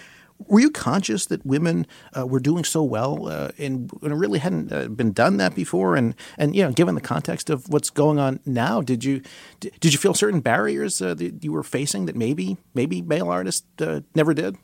were 0.48 0.60
you 0.60 0.70
conscious 0.70 1.26
that 1.26 1.44
women 1.44 1.86
uh, 2.16 2.26
were 2.26 2.40
doing 2.40 2.64
so 2.64 2.82
well 2.82 3.28
uh, 3.28 3.50
and, 3.58 3.90
really 4.02 4.38
hadn't 4.38 4.72
uh, 4.72 4.88
been 4.88 5.12
done 5.12 5.36
that 5.38 5.54
before? 5.54 5.96
And 5.96 6.14
and 6.38 6.54
you 6.54 6.62
know, 6.62 6.72
given 6.72 6.94
the 6.94 7.00
context 7.00 7.50
of 7.50 7.68
what's 7.68 7.90
going 7.90 8.18
on 8.18 8.40
now, 8.46 8.80
did 8.80 9.04
you 9.04 9.22
did, 9.60 9.78
did 9.80 9.92
you 9.92 9.98
feel 9.98 10.14
certain 10.14 10.40
barriers 10.40 11.00
uh, 11.00 11.14
that 11.14 11.44
you 11.44 11.52
were 11.52 11.62
facing 11.62 12.06
that 12.06 12.16
maybe 12.16 12.56
maybe 12.74 13.02
male 13.02 13.28
artists 13.28 13.66
uh, 13.80 14.00
never 14.14 14.34
did? 14.34 14.56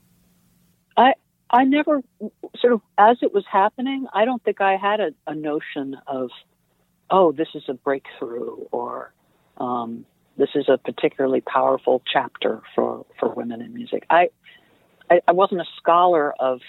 I 0.97 1.14
I 1.51 1.64
never 1.64 2.03
sort 2.59 2.73
of 2.73 2.81
as 2.99 3.19
it 3.23 3.33
was 3.33 3.45
happening. 3.51 4.07
I 4.12 4.25
don't 4.25 4.43
think 4.43 4.61
I 4.61 4.77
had 4.77 5.01
a, 5.01 5.11
a 5.27 5.35
notion 5.35 5.97
of, 6.07 6.31
oh, 7.11 7.33
this 7.33 7.49
is 7.55 7.64
a 7.69 7.75
breakthrough 7.75 8.57
or 8.71 9.12
um, 9.57 10.07
this 10.37 10.51
is 10.55 10.69
a 10.69 10.79
particularly 10.79 11.43
powerful 11.43 12.03
chapter 12.11 12.62
for 12.75 13.05
for 13.19 13.29
women 13.35 13.61
in 13.61 13.75
music. 13.75 14.07
I 14.11 14.31
I, 15.11 15.20
I 15.27 15.33
wasn't 15.33 15.61
a 15.61 15.66
scholar 15.77 16.33
of 16.38 16.61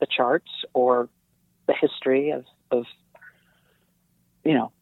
the 0.00 0.06
charts 0.06 0.50
or 0.72 1.08
the 1.66 1.74
history 1.74 2.30
of 2.30 2.44
of 2.70 2.84
you 4.44 4.54
know 4.54 4.72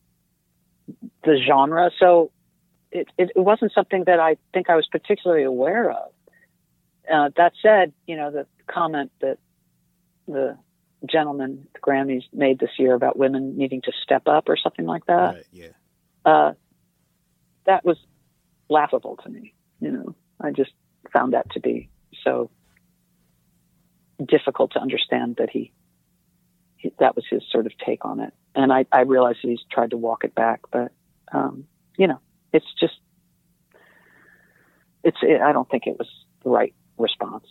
the 1.24 1.38
genre. 1.46 1.90
So 1.98 2.30
it, 2.90 3.08
it, 3.18 3.30
it 3.36 3.40
wasn't 3.40 3.72
something 3.72 4.04
that 4.06 4.18
I 4.18 4.36
think 4.52 4.70
I 4.70 4.76
was 4.76 4.86
particularly 4.90 5.44
aware 5.44 5.90
of. 5.90 6.12
Uh, 7.12 7.30
that 7.36 7.52
said, 7.62 7.92
you 8.06 8.16
know, 8.16 8.30
the 8.30 8.46
comment 8.66 9.10
that 9.20 9.38
the 10.26 10.56
gentleman 11.10 11.66
the 11.72 11.80
Grammys 11.80 12.24
made 12.32 12.58
this 12.58 12.70
year 12.78 12.94
about 12.94 13.16
women 13.16 13.56
needing 13.56 13.82
to 13.82 13.92
step 14.02 14.22
up 14.26 14.48
or 14.48 14.56
something 14.56 14.86
like 14.86 15.06
that. 15.06 15.34
Right, 15.34 15.46
yeah. 15.52 15.68
Uh, 16.24 16.52
that 17.66 17.84
was 17.84 17.96
laughable 18.68 19.16
to 19.22 19.28
me. 19.28 19.54
You 19.80 19.90
know, 19.90 20.14
I 20.40 20.50
just 20.50 20.72
found 21.12 21.32
that 21.32 21.50
to 21.52 21.60
be 21.60 21.88
so 22.24 22.50
difficult 24.26 24.72
to 24.72 24.80
understand 24.80 25.36
that 25.38 25.50
he, 25.50 25.72
he 26.76 26.92
that 26.98 27.16
was 27.16 27.24
his 27.28 27.42
sort 27.50 27.66
of 27.66 27.72
take 27.84 28.04
on 28.04 28.20
it. 28.20 28.32
And 28.54 28.72
I, 28.72 28.86
I 28.92 29.02
realize 29.02 29.36
that 29.42 29.48
he's 29.48 29.64
tried 29.70 29.90
to 29.90 29.96
walk 29.96 30.24
it 30.24 30.34
back, 30.34 30.60
but 30.70 30.92
um, 31.32 31.66
you 31.96 32.06
know, 32.06 32.20
it's 32.52 32.66
just 32.78 32.94
it's. 35.04 35.18
It, 35.22 35.40
I 35.40 35.52
don't 35.52 35.68
think 35.70 35.86
it 35.86 35.98
was 35.98 36.08
the 36.42 36.50
right 36.50 36.74
response. 36.98 37.46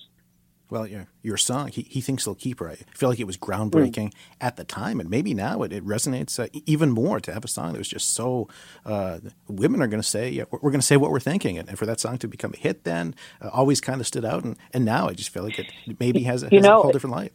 Well, 0.69 0.85
your 0.85 1.07
your 1.23 1.37
song, 1.37 1.69
he, 1.69 1.81
he 1.81 1.99
thinks 1.99 2.25
he'll 2.25 2.35
keep 2.35 2.59
her. 2.59 2.69
I 2.69 2.75
feel 2.93 3.09
like 3.09 3.19
it 3.19 3.25
was 3.25 3.37
groundbreaking 3.37 4.09
mm. 4.09 4.13
at 4.39 4.55
the 4.55 4.63
time, 4.63 4.99
and 4.99 5.09
maybe 5.09 5.33
now 5.33 5.63
it, 5.63 5.73
it 5.73 5.83
resonates 5.83 6.39
uh, 6.39 6.47
even 6.67 6.91
more 6.91 7.19
to 7.19 7.33
have 7.33 7.43
a 7.43 7.47
song 7.47 7.73
that 7.73 7.79
was 7.79 7.87
just 7.87 8.13
so. 8.13 8.47
Uh, 8.85 9.19
women 9.47 9.81
are 9.81 9.87
going 9.87 10.01
to 10.01 10.07
say, 10.07 10.29
yeah, 10.29 10.43
we're, 10.51 10.69
going 10.69 10.79
to 10.79 10.85
say 10.85 10.95
what 10.95 11.09
we're 11.09 11.19
thinking, 11.19 11.57
and, 11.57 11.67
and, 11.69 11.79
for 11.79 11.87
that 11.87 11.99
song 11.99 12.19
to 12.19 12.27
become 12.27 12.53
a 12.53 12.57
hit, 12.57 12.83
then 12.83 13.15
uh, 13.41 13.49
always 13.51 13.81
kind 13.81 13.99
of 13.99 14.05
stood 14.05 14.23
out, 14.23 14.43
and, 14.43 14.57
and 14.71 14.85
now 14.85 15.09
I 15.09 15.13
just 15.13 15.29
feel 15.29 15.43
like 15.43 15.57
it 15.57 15.71
maybe 15.99 16.21
has, 16.23 16.43
a, 16.43 16.49
has 16.49 16.63
know, 16.63 16.79
a 16.79 16.83
whole 16.83 16.91
different 16.91 17.15
light. 17.15 17.33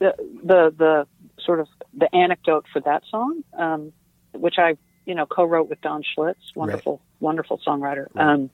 The 0.00 0.14
the 0.42 0.74
the 0.76 1.06
sort 1.44 1.60
of 1.60 1.68
the 1.96 2.12
anecdote 2.12 2.66
for 2.72 2.80
that 2.80 3.04
song, 3.08 3.44
um, 3.56 3.92
which 4.32 4.56
I 4.58 4.76
you 5.06 5.14
know 5.14 5.26
co-wrote 5.26 5.68
with 5.68 5.80
Don 5.80 6.02
Schlitz, 6.02 6.34
wonderful 6.56 6.94
right. 6.94 7.20
wonderful 7.20 7.60
songwriter. 7.64 8.06
Right. 8.14 8.26
Um, 8.26 8.50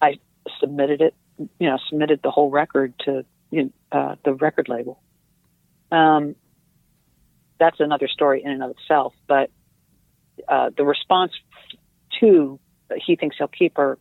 I 0.00 0.18
submitted 0.60 1.00
it 1.00 1.14
you 1.38 1.68
know, 1.68 1.78
submitted 1.88 2.20
the 2.22 2.30
whole 2.30 2.50
record 2.50 2.94
to 3.04 3.24
you 3.50 3.64
know, 3.64 3.70
uh, 3.92 4.14
the 4.24 4.34
record 4.34 4.68
label. 4.68 5.00
Um, 5.90 6.34
that's 7.58 7.80
another 7.80 8.08
story 8.08 8.42
in 8.42 8.50
and 8.50 8.62
of 8.62 8.70
itself. 8.70 9.14
But 9.26 9.50
uh, 10.48 10.70
the 10.76 10.84
response 10.84 11.32
to 12.20 12.58
"He 12.96 13.16
Thinks 13.16 13.36
He'll 13.38 13.48
Keep 13.48 13.76
Her" 13.76 13.98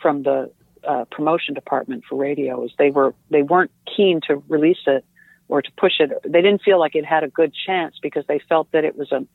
from 0.00 0.22
the 0.22 0.52
uh, 0.86 1.04
promotion 1.10 1.54
department 1.54 2.04
for 2.08 2.16
radio 2.16 2.64
is 2.64 2.72
they 2.78 2.90
were 2.90 3.14
they 3.30 3.42
weren't 3.42 3.70
keen 3.96 4.20
to 4.28 4.42
release 4.48 4.84
it 4.86 5.04
or 5.48 5.62
to 5.62 5.70
push 5.76 5.94
it. 6.00 6.10
They 6.24 6.42
didn't 6.42 6.62
feel 6.62 6.78
like 6.78 6.94
it 6.94 7.04
had 7.04 7.24
a 7.24 7.28
good 7.28 7.52
chance 7.66 7.96
because 8.02 8.24
they 8.26 8.40
felt 8.48 8.70
that 8.72 8.84
it 8.84 8.96
was 8.96 9.12
a 9.12 9.26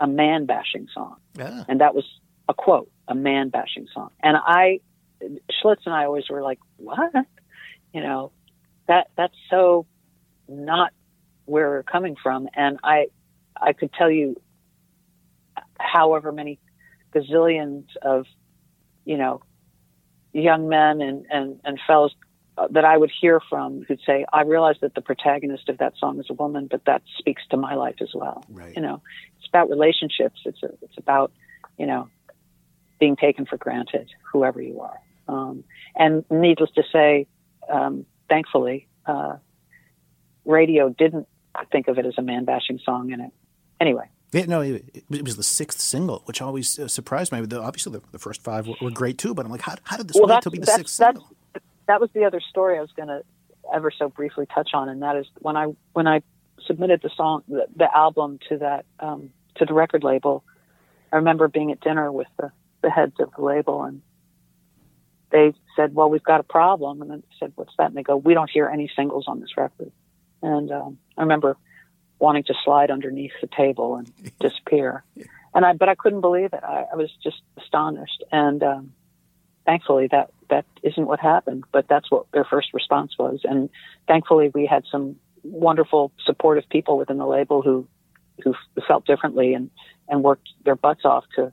a 0.00 0.06
man 0.06 0.46
bashing 0.46 0.88
song, 0.94 1.16
yeah. 1.38 1.64
and 1.68 1.80
that 1.80 1.94
was 1.94 2.04
a 2.48 2.54
quote, 2.54 2.90
a 3.06 3.14
man 3.14 3.50
bashing 3.50 3.86
song. 3.92 4.10
And 4.22 4.36
I 4.36 4.80
Schlitz 5.22 5.86
and 5.86 5.94
I 5.94 6.04
always 6.04 6.28
were 6.28 6.42
like, 6.42 6.58
what? 6.76 7.12
You 7.92 8.02
know, 8.02 8.32
that 8.88 9.08
that's 9.16 9.34
so 9.50 9.86
not 10.48 10.92
where 11.44 11.68
we're 11.68 11.82
coming 11.82 12.16
from. 12.22 12.48
And 12.54 12.78
I, 12.82 13.06
I 13.56 13.72
could 13.72 13.92
tell 13.92 14.10
you, 14.10 14.40
however 15.78 16.32
many 16.32 16.58
gazillions 17.14 17.86
of, 18.02 18.26
you 19.04 19.16
know, 19.16 19.42
young 20.32 20.68
men 20.68 21.00
and 21.00 21.26
and 21.30 21.60
and 21.64 21.78
fellows 21.86 22.14
that 22.70 22.84
I 22.84 22.96
would 22.96 23.10
hear 23.20 23.40
from 23.48 23.84
who'd 23.88 24.00
say, 24.04 24.24
I 24.32 24.42
realize 24.42 24.76
that 24.82 24.94
the 24.94 25.00
protagonist 25.00 25.68
of 25.68 25.78
that 25.78 25.94
song 25.98 26.20
is 26.20 26.26
a 26.28 26.34
woman, 26.34 26.68
but 26.70 26.84
that 26.84 27.02
speaks 27.18 27.42
to 27.50 27.56
my 27.56 27.74
life 27.74 27.96
as 28.00 28.10
well. 28.14 28.44
Right. 28.48 28.74
You 28.76 28.82
know, 28.82 29.02
it's 29.38 29.48
about 29.48 29.70
relationships. 29.70 30.40
It's 30.44 30.62
a, 30.62 30.68
it's 30.82 30.98
about, 30.98 31.32
you 31.78 31.86
know, 31.86 32.08
being 32.98 33.16
taken 33.16 33.46
for 33.46 33.56
granted, 33.56 34.10
whoever 34.30 34.60
you 34.60 34.80
are. 34.80 35.00
Um, 35.30 35.64
and 35.94 36.24
needless 36.30 36.70
to 36.72 36.82
say, 36.92 37.26
um, 37.68 38.04
thankfully, 38.28 38.88
uh, 39.06 39.36
radio 40.44 40.88
didn't 40.88 41.28
think 41.70 41.88
of 41.88 41.98
it 41.98 42.06
as 42.06 42.14
a 42.18 42.22
man 42.22 42.44
bashing 42.44 42.80
song 42.84 43.12
in 43.12 43.20
it. 43.20 43.30
Anyway. 43.80 44.08
Yeah, 44.32 44.44
no, 44.46 44.60
it, 44.60 45.04
it, 45.10 45.24
was 45.24 45.36
the 45.36 45.42
sixth 45.42 45.80
single, 45.80 46.22
which 46.26 46.40
always 46.40 46.78
uh, 46.78 46.86
surprised 46.86 47.32
me. 47.32 47.40
The, 47.40 47.60
obviously, 47.60 47.92
the, 47.92 48.02
the, 48.12 48.18
first 48.18 48.42
five 48.42 48.68
were, 48.68 48.74
were, 48.80 48.90
great 48.90 49.18
too, 49.18 49.34
but 49.34 49.44
I'm 49.44 49.50
like, 49.50 49.60
how, 49.60 49.74
how 49.82 49.96
did 49.96 50.06
this 50.06 50.16
well, 50.16 50.28
wait 50.28 50.42
to 50.42 50.50
be 50.50 50.58
the 50.58 50.66
sixth 50.66 50.94
single? 50.94 51.28
That 51.88 52.00
was 52.00 52.10
the 52.14 52.24
other 52.24 52.40
story 52.40 52.78
I 52.78 52.80
was 52.80 52.92
going 52.92 53.08
to 53.08 53.24
ever 53.74 53.90
so 53.90 54.08
briefly 54.08 54.46
touch 54.54 54.70
on, 54.72 54.88
and 54.88 55.02
that 55.02 55.16
is 55.16 55.26
when 55.40 55.56
I 55.56 55.66
when 55.94 56.06
I 56.06 56.22
submitted 56.64 57.00
the 57.02 57.10
song, 57.16 57.42
the, 57.48 57.66
the 57.74 57.88
album 57.92 58.38
to 58.48 58.58
that 58.58 58.84
um, 59.00 59.30
to 59.56 59.64
the 59.64 59.74
record 59.74 60.04
label. 60.04 60.44
I 61.12 61.16
remember 61.16 61.48
being 61.48 61.72
at 61.72 61.80
dinner 61.80 62.12
with 62.12 62.28
the, 62.38 62.52
the 62.82 62.90
heads 62.90 63.14
of 63.18 63.32
the 63.36 63.42
label, 63.42 63.82
and 63.82 64.00
they 65.30 65.54
said, 65.76 65.94
"Well, 65.94 66.10
we've 66.10 66.22
got 66.22 66.40
a 66.40 66.44
problem," 66.44 67.02
and 67.02 67.12
I 67.12 67.16
said, 67.38 67.52
"What's 67.56 67.72
that?" 67.78 67.88
And 67.88 67.96
they 67.96 68.02
go, 68.02 68.16
"We 68.16 68.34
don't 68.34 68.50
hear 68.50 68.68
any 68.68 68.90
singles 68.94 69.24
on 69.26 69.40
this 69.40 69.56
record." 69.56 69.92
And 70.42 70.70
um, 70.70 70.98
I 71.16 71.22
remember 71.22 71.56
wanting 72.18 72.44
to 72.44 72.54
slide 72.64 72.90
underneath 72.90 73.32
the 73.40 73.48
table 73.48 73.96
and 73.96 74.10
disappear, 74.40 75.04
and 75.54 75.64
I 75.64 75.72
but 75.74 75.88
I 75.88 75.94
couldn't 75.94 76.20
believe 76.20 76.52
it. 76.52 76.62
I, 76.62 76.86
I 76.92 76.96
was 76.96 77.10
just 77.22 77.42
astonished, 77.56 78.24
and 78.32 78.62
um, 78.62 78.92
thankfully 79.64 80.08
that 80.10 80.30
that 80.48 80.66
isn't 80.82 81.06
what 81.06 81.20
happened. 81.20 81.64
But 81.72 81.86
that's 81.88 82.10
what 82.10 82.26
their 82.32 82.44
first 82.44 82.74
response 82.74 83.12
was, 83.18 83.40
and 83.44 83.70
thankfully 84.06 84.50
we 84.54 84.66
had 84.66 84.84
some 84.90 85.16
wonderful, 85.42 86.12
supportive 86.24 86.68
people 86.68 86.98
within 86.98 87.18
the 87.18 87.26
label 87.26 87.62
who 87.62 87.86
who 88.42 88.54
felt 88.86 89.06
differently 89.06 89.54
and 89.54 89.70
and 90.08 90.22
worked 90.22 90.48
their 90.64 90.76
butts 90.76 91.04
off 91.04 91.24
to 91.36 91.52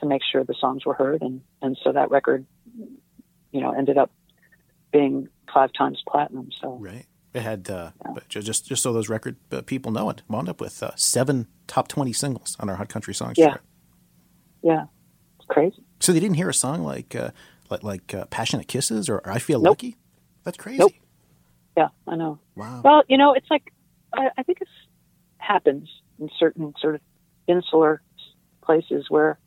to 0.00 0.06
make 0.06 0.22
sure 0.30 0.44
the 0.44 0.54
songs 0.58 0.86
were 0.86 0.94
heard, 0.94 1.22
and 1.22 1.42
and 1.60 1.76
so 1.84 1.92
that 1.92 2.10
record 2.10 2.46
you 3.52 3.60
know, 3.60 3.72
ended 3.72 3.98
up 3.98 4.10
being 4.92 5.28
five 5.52 5.72
times 5.72 6.02
platinum. 6.06 6.50
So 6.60 6.76
right, 6.80 7.06
it 7.34 7.42
had 7.42 7.70
uh, 7.70 7.90
yeah. 8.04 8.20
just 8.28 8.66
just 8.66 8.82
so 8.82 8.92
those 8.92 9.08
record 9.08 9.36
uh, 9.52 9.62
people 9.62 9.92
know 9.92 10.10
it, 10.10 10.22
wound 10.28 10.48
up 10.48 10.60
with 10.60 10.82
uh, 10.82 10.92
seven 10.96 11.46
top 11.66 11.88
twenty 11.88 12.12
singles 12.12 12.56
on 12.60 12.68
our 12.68 12.76
Hot 12.76 12.88
Country 12.88 13.14
Songs 13.14 13.38
yeah. 13.38 13.48
chart. 13.48 13.62
Yeah, 14.62 14.84
it's 15.38 15.46
crazy. 15.48 15.82
So 16.00 16.12
they 16.12 16.20
didn't 16.20 16.36
hear 16.36 16.48
a 16.48 16.54
song 16.54 16.82
like 16.82 17.14
uh, 17.14 17.30
like, 17.70 17.82
like 17.82 18.14
uh, 18.14 18.26
"Passionate 18.26 18.68
Kisses" 18.68 19.08
or 19.08 19.22
"I 19.28 19.38
Feel 19.38 19.60
nope. 19.60 19.72
Lucky." 19.72 19.96
That's 20.44 20.56
crazy. 20.56 20.78
Nope. 20.78 20.92
Yeah, 21.76 21.88
I 22.06 22.16
know. 22.16 22.38
Wow. 22.56 22.82
Well, 22.84 23.02
you 23.08 23.16
know, 23.16 23.32
it's 23.34 23.50
like 23.50 23.72
I, 24.12 24.28
I 24.36 24.42
think 24.42 24.60
it 24.60 24.68
happens 25.38 25.88
in 26.18 26.28
certain 26.38 26.74
sort 26.80 26.96
of 26.96 27.00
insular 27.46 28.02
places 28.62 29.06
where 29.08 29.38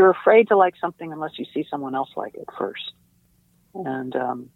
you're 0.00 0.08
afraid 0.08 0.48
to 0.48 0.56
like 0.56 0.72
something 0.80 1.12
unless 1.12 1.32
you 1.38 1.44
see 1.52 1.66
someone 1.70 1.94
else 1.94 2.08
like 2.16 2.34
it 2.34 2.48
first, 2.58 2.92
and 3.74 4.16
um, 4.16 4.48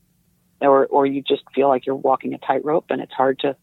or 0.63 0.87
or 0.87 1.05
you 1.05 1.21
just 1.21 1.43
feel 1.55 1.69
like 1.69 1.85
you're 1.85 1.95
walking 1.95 2.33
a 2.33 2.39
tightrope, 2.39 2.87
and 2.89 3.03
it's 3.03 3.13
hard 3.13 3.41
to 3.41 3.55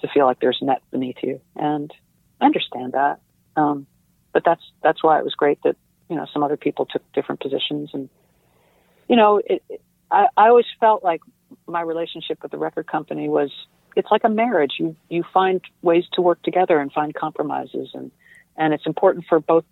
to 0.00 0.08
feel 0.08 0.24
like 0.24 0.40
there's 0.40 0.58
net 0.62 0.80
beneath 0.90 1.18
you. 1.22 1.42
And 1.54 1.92
I 2.40 2.46
understand 2.46 2.92
that, 2.92 3.20
um, 3.56 3.86
but 4.32 4.42
that's 4.42 4.62
that's 4.82 5.04
why 5.04 5.18
it 5.18 5.24
was 5.24 5.34
great 5.34 5.58
that 5.64 5.76
you 6.08 6.16
know 6.16 6.26
some 6.32 6.42
other 6.42 6.56
people 6.56 6.86
took 6.86 7.02
different 7.12 7.42
positions, 7.42 7.90
and 7.92 8.08
you 9.06 9.16
know, 9.16 9.42
it, 9.44 9.62
it, 9.68 9.82
I 10.10 10.28
I 10.34 10.48
always 10.48 10.64
felt 10.80 11.04
like 11.04 11.20
my 11.66 11.82
relationship 11.82 12.42
with 12.42 12.52
the 12.52 12.58
record 12.58 12.86
company 12.86 13.28
was 13.28 13.50
it's 13.96 14.08
like 14.10 14.24
a 14.24 14.30
marriage. 14.30 14.76
You 14.78 14.96
you 15.10 15.24
find 15.34 15.60
ways 15.82 16.04
to 16.14 16.22
work 16.22 16.42
together 16.42 16.80
and 16.80 16.90
find 16.90 17.14
compromises, 17.14 17.90
and 17.92 18.10
and 18.56 18.72
it's 18.72 18.86
important 18.86 19.26
for 19.28 19.40
both 19.40 19.66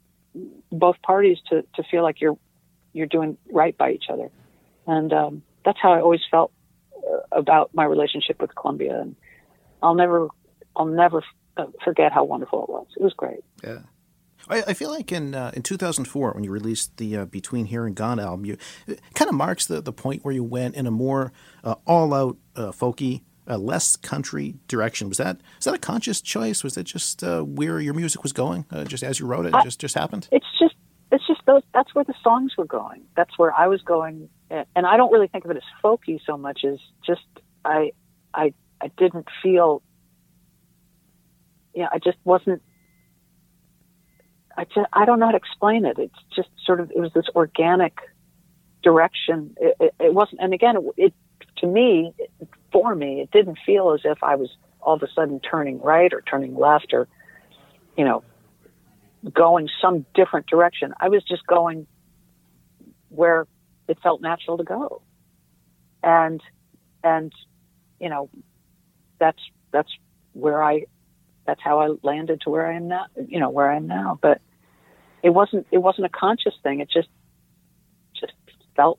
both 0.70 1.00
parties 1.02 1.38
to, 1.50 1.62
to 1.74 1.82
feel 1.90 2.02
like 2.02 2.20
you're 2.20 2.38
you're 2.92 3.06
doing 3.06 3.38
right 3.52 3.76
by 3.76 3.92
each 3.92 4.06
other, 4.10 4.30
and 4.86 5.12
um, 5.12 5.42
that's 5.64 5.78
how 5.80 5.92
I 5.92 6.00
always 6.00 6.20
felt 6.30 6.52
uh, 6.96 7.18
about 7.32 7.70
my 7.74 7.84
relationship 7.84 8.40
with 8.40 8.54
Columbia. 8.54 9.00
And 9.00 9.16
I'll 9.82 9.94
never 9.94 10.28
I'll 10.76 10.86
never 10.86 11.22
uh, 11.56 11.66
forget 11.84 12.12
how 12.12 12.24
wonderful 12.24 12.64
it 12.64 12.68
was. 12.68 12.86
It 12.96 13.02
was 13.02 13.12
great. 13.14 13.40
Yeah. 13.62 13.80
I, 14.48 14.62
I 14.68 14.74
feel 14.74 14.90
like 14.90 15.12
in 15.12 15.34
uh, 15.34 15.50
in 15.54 15.62
2004 15.62 16.32
when 16.32 16.44
you 16.44 16.50
released 16.50 16.96
the 16.96 17.18
uh, 17.18 17.24
Between 17.26 17.66
Here 17.66 17.86
and 17.86 17.94
Gone 17.94 18.18
album, 18.18 18.46
you 18.46 18.56
it 18.86 19.00
kind 19.14 19.28
of 19.28 19.34
marks 19.34 19.66
the, 19.66 19.80
the 19.80 19.92
point 19.92 20.24
where 20.24 20.32
you 20.32 20.44
went 20.44 20.74
in 20.76 20.86
a 20.86 20.90
more 20.90 21.32
uh, 21.62 21.74
all 21.86 22.14
out 22.14 22.36
uh, 22.56 22.72
folky 22.72 23.22
a 23.50 23.58
less 23.58 23.96
country 23.96 24.54
direction. 24.68 25.08
Was 25.08 25.18
that 25.18 25.40
is 25.58 25.64
that 25.64 25.74
a 25.74 25.78
conscious 25.78 26.20
choice? 26.20 26.62
Was 26.62 26.76
it 26.76 26.84
just 26.84 27.22
uh, 27.22 27.42
where 27.42 27.80
your 27.80 27.94
music 27.94 28.22
was 28.22 28.32
going, 28.32 28.64
uh, 28.70 28.84
just 28.84 29.02
as 29.02 29.18
you 29.18 29.26
wrote 29.26 29.46
it? 29.46 29.54
It 29.54 29.62
just 29.62 29.80
just 29.80 29.94
happened. 29.94 30.28
It's 30.30 30.46
just 30.58 30.76
it's 31.10 31.26
just 31.26 31.40
those. 31.46 31.62
That's 31.74 31.94
where 31.94 32.04
the 32.04 32.14
songs 32.22 32.52
were 32.56 32.64
going. 32.64 33.02
That's 33.16 33.36
where 33.36 33.52
I 33.52 33.66
was 33.66 33.82
going, 33.82 34.28
and 34.50 34.86
I 34.86 34.96
don't 34.96 35.12
really 35.12 35.26
think 35.26 35.44
of 35.44 35.50
it 35.50 35.56
as 35.56 35.62
folky 35.82 36.20
so 36.24 36.36
much 36.36 36.60
as 36.64 36.78
just 37.04 37.26
I 37.64 37.92
I 38.32 38.54
I 38.80 38.88
didn't 38.96 39.26
feel. 39.42 39.82
Yeah, 41.74 41.88
I 41.92 41.98
just 41.98 42.18
wasn't. 42.24 42.62
I 44.56 44.64
just 44.64 44.86
I 44.92 45.04
don't 45.04 45.18
know 45.18 45.26
how 45.26 45.32
to 45.32 45.38
explain 45.38 45.84
it. 45.84 45.98
It's 45.98 46.14
just 46.34 46.48
sort 46.64 46.80
of 46.80 46.90
it 46.92 47.00
was 47.00 47.12
this 47.12 47.26
organic 47.34 47.98
direction. 48.82 49.56
It, 49.60 49.76
it, 49.80 49.94
it 50.00 50.14
wasn't, 50.14 50.40
and 50.40 50.54
again, 50.54 50.76
it, 50.76 50.84
it 50.96 51.14
to 51.58 51.66
me, 51.66 52.12
for 52.72 52.94
me, 52.94 53.20
it 53.20 53.30
didn't 53.30 53.58
feel 53.64 53.92
as 53.92 54.00
if 54.04 54.22
I 54.22 54.36
was 54.36 54.50
all 54.80 54.94
of 54.94 55.02
a 55.02 55.08
sudden 55.14 55.40
turning 55.40 55.80
right 55.80 56.12
or 56.12 56.22
turning 56.22 56.56
left 56.56 56.92
or, 56.92 57.08
you 57.96 58.04
know, 58.04 58.22
going 59.32 59.68
some 59.80 60.06
different 60.14 60.46
direction. 60.46 60.94
I 60.98 61.08
was 61.08 61.22
just 61.24 61.46
going 61.46 61.86
where 63.10 63.46
it 63.88 63.98
felt 64.02 64.22
natural 64.22 64.56
to 64.58 64.64
go. 64.64 65.02
And, 66.02 66.40
and, 67.04 67.32
you 67.98 68.08
know, 68.08 68.30
that's, 69.18 69.40
that's 69.72 69.90
where 70.32 70.62
I, 70.62 70.84
that's 71.46 71.60
how 71.62 71.80
I 71.80 71.88
landed 72.02 72.42
to 72.42 72.50
where 72.50 72.66
I 72.66 72.76
am 72.76 72.88
now, 72.88 73.06
you 73.28 73.40
know, 73.40 73.50
where 73.50 73.70
I 73.70 73.76
am 73.76 73.86
now. 73.86 74.18
But 74.20 74.40
it 75.22 75.30
wasn't, 75.30 75.66
it 75.70 75.78
wasn't 75.78 76.06
a 76.06 76.10
conscious 76.10 76.54
thing. 76.62 76.80
It 76.80 76.88
just, 76.90 77.08
just 78.18 78.32
felt 78.76 78.98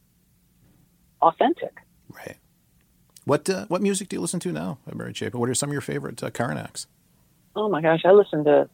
authentic. 1.21 1.77
Right. 2.09 2.37
What 3.25 3.49
uh, 3.49 3.65
what 3.67 3.81
music 3.81 4.09
do 4.09 4.15
you 4.15 4.21
listen 4.21 4.39
to 4.41 4.51
now, 4.51 4.79
Mary 4.93 5.13
Chapin? 5.13 5.39
What 5.39 5.49
are 5.49 5.53
some 5.53 5.69
of 5.69 5.73
your 5.73 5.81
favorite 5.81 6.21
uh, 6.23 6.29
current 6.31 6.59
acts? 6.59 6.87
Oh 7.55 7.69
my 7.69 7.81
gosh, 7.81 8.01
I 8.05 8.11
listen 8.11 8.43
to 8.45 8.69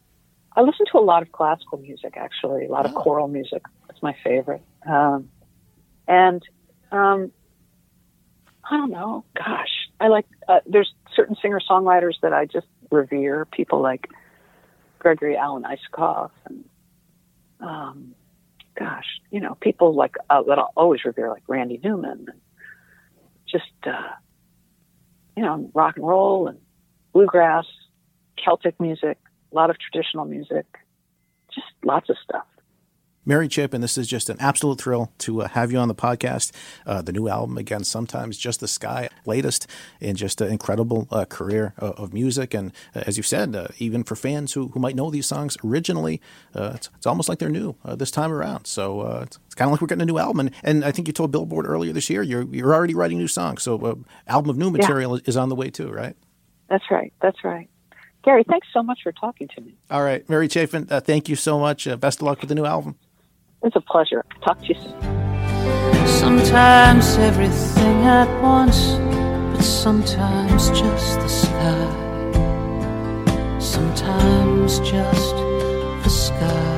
I 0.56 0.62
listen 0.62 0.86
to 0.92 0.98
a 0.98 1.00
lot 1.00 1.22
of 1.22 1.32
classical 1.32 1.78
music 1.78 2.14
actually, 2.16 2.66
a 2.66 2.70
lot 2.70 2.86
oh. 2.86 2.88
of 2.88 2.94
choral 2.94 3.28
music. 3.28 3.62
That's 3.86 4.02
my 4.02 4.16
favorite. 4.24 4.62
Um, 4.86 5.28
and 6.06 6.42
um, 6.90 7.30
I 8.70 8.76
don't 8.76 8.90
know. 8.90 9.24
Gosh, 9.36 9.88
I 10.00 10.08
like. 10.08 10.26
Uh, 10.48 10.60
there's 10.66 10.92
certain 11.14 11.36
singer 11.42 11.60
songwriters 11.68 12.14
that 12.22 12.32
I 12.32 12.46
just 12.46 12.66
revere. 12.90 13.44
People 13.44 13.82
like 13.82 14.08
Gregory 14.98 15.36
Alan 15.36 15.64
Isakov 15.64 16.30
and 16.46 16.64
um, 17.60 18.14
gosh, 18.78 19.06
you 19.30 19.40
know, 19.40 19.56
people 19.60 19.94
like 19.94 20.14
uh, 20.30 20.42
that 20.44 20.58
I'll 20.58 20.72
always 20.76 21.04
revere, 21.04 21.28
like 21.28 21.42
Randy 21.48 21.80
Newman. 21.82 22.26
And 22.28 22.40
just 23.50 23.64
uh, 23.86 24.14
you 25.38 25.44
know, 25.44 25.70
rock 25.72 25.96
and 25.96 26.04
roll 26.04 26.48
and 26.48 26.58
bluegrass, 27.12 27.64
Celtic 28.44 28.80
music, 28.80 29.18
a 29.52 29.54
lot 29.54 29.70
of 29.70 29.76
traditional 29.78 30.24
music, 30.24 30.66
just 31.54 31.68
lots 31.84 32.10
of 32.10 32.16
stuff. 32.24 32.44
Mary 33.28 33.46
Chapin, 33.46 33.82
this 33.82 33.98
is 33.98 34.06
just 34.06 34.30
an 34.30 34.38
absolute 34.40 34.80
thrill 34.80 35.12
to 35.18 35.42
uh, 35.42 35.48
have 35.48 35.70
you 35.70 35.76
on 35.76 35.88
the 35.88 35.94
podcast. 35.94 36.50
Uh, 36.86 37.02
the 37.02 37.12
new 37.12 37.28
album, 37.28 37.58
again, 37.58 37.84
sometimes 37.84 38.38
just 38.38 38.60
the 38.60 38.66
sky, 38.66 39.10
latest, 39.26 39.66
and 40.00 40.16
just 40.16 40.40
an 40.40 40.50
incredible 40.50 41.06
uh, 41.10 41.26
career 41.26 41.74
uh, 41.78 41.90
of 41.98 42.14
music. 42.14 42.54
And 42.54 42.72
uh, 42.96 43.02
as 43.06 43.18
you've 43.18 43.26
said, 43.26 43.54
uh, 43.54 43.68
even 43.76 44.02
for 44.02 44.16
fans 44.16 44.54
who, 44.54 44.68
who 44.68 44.80
might 44.80 44.96
know 44.96 45.10
these 45.10 45.26
songs 45.26 45.58
originally, 45.62 46.22
it's, 46.54 46.88
it's, 46.96 47.04
almost 47.04 47.28
like 47.28 47.38
they're 47.38 47.50
new 47.50 47.76
this 47.96 48.10
time 48.10 48.32
around. 48.32 48.66
So 48.66 49.02
it's, 49.20 49.38
it's 49.44 49.54
kind 49.54 49.68
of 49.68 49.72
like 49.72 49.82
we're 49.82 49.88
getting 49.88 50.02
a 50.02 50.06
new 50.06 50.16
album. 50.16 50.40
And, 50.40 50.50
and 50.62 50.82
I 50.82 50.90
think 50.90 51.06
you 51.06 51.12
told 51.12 51.30
Billboard 51.30 51.66
earlier 51.66 51.92
this 51.92 52.08
year 52.08 52.22
you're 52.22 52.44
you're 52.44 52.74
already 52.74 52.94
writing 52.94 53.18
new 53.18 53.28
songs. 53.28 53.62
So 53.62 54.02
album 54.26 54.48
of 54.48 54.56
new 54.56 54.70
material 54.70 55.18
yeah. 55.18 55.24
is 55.26 55.36
on 55.36 55.50
the 55.50 55.54
way 55.54 55.68
too, 55.68 55.90
right? 55.90 56.16
That's 56.70 56.84
right. 56.90 57.12
That's 57.20 57.44
right. 57.44 57.68
Gary, 58.24 58.44
thanks 58.48 58.68
so 58.72 58.82
much 58.82 59.00
for 59.02 59.12
talking 59.12 59.48
to 59.54 59.60
me. 59.60 59.76
All 59.90 60.02
right, 60.02 60.26
Mary 60.30 60.48
Chapin, 60.48 60.86
thank 60.86 61.28
you 61.28 61.36
so 61.36 61.58
much. 61.58 61.86
best 62.00 62.20
of 62.20 62.22
luck 62.22 62.40
with 62.40 62.48
the 62.48 62.54
new 62.54 62.64
album. 62.64 62.96
It's 63.62 63.76
a 63.76 63.80
pleasure. 63.80 64.24
Talk 64.42 64.60
to 64.60 64.66
you 64.68 64.74
soon. 64.74 66.06
Sometimes 66.06 67.16
everything 67.18 68.04
at 68.04 68.42
once, 68.42 68.92
but 69.52 69.62
sometimes 69.62 70.70
just 70.70 71.20
the 71.20 71.28
sky. 71.28 71.88
Sometimes 73.58 74.78
just 74.80 75.34
the 76.04 76.08
sky. 76.08 76.77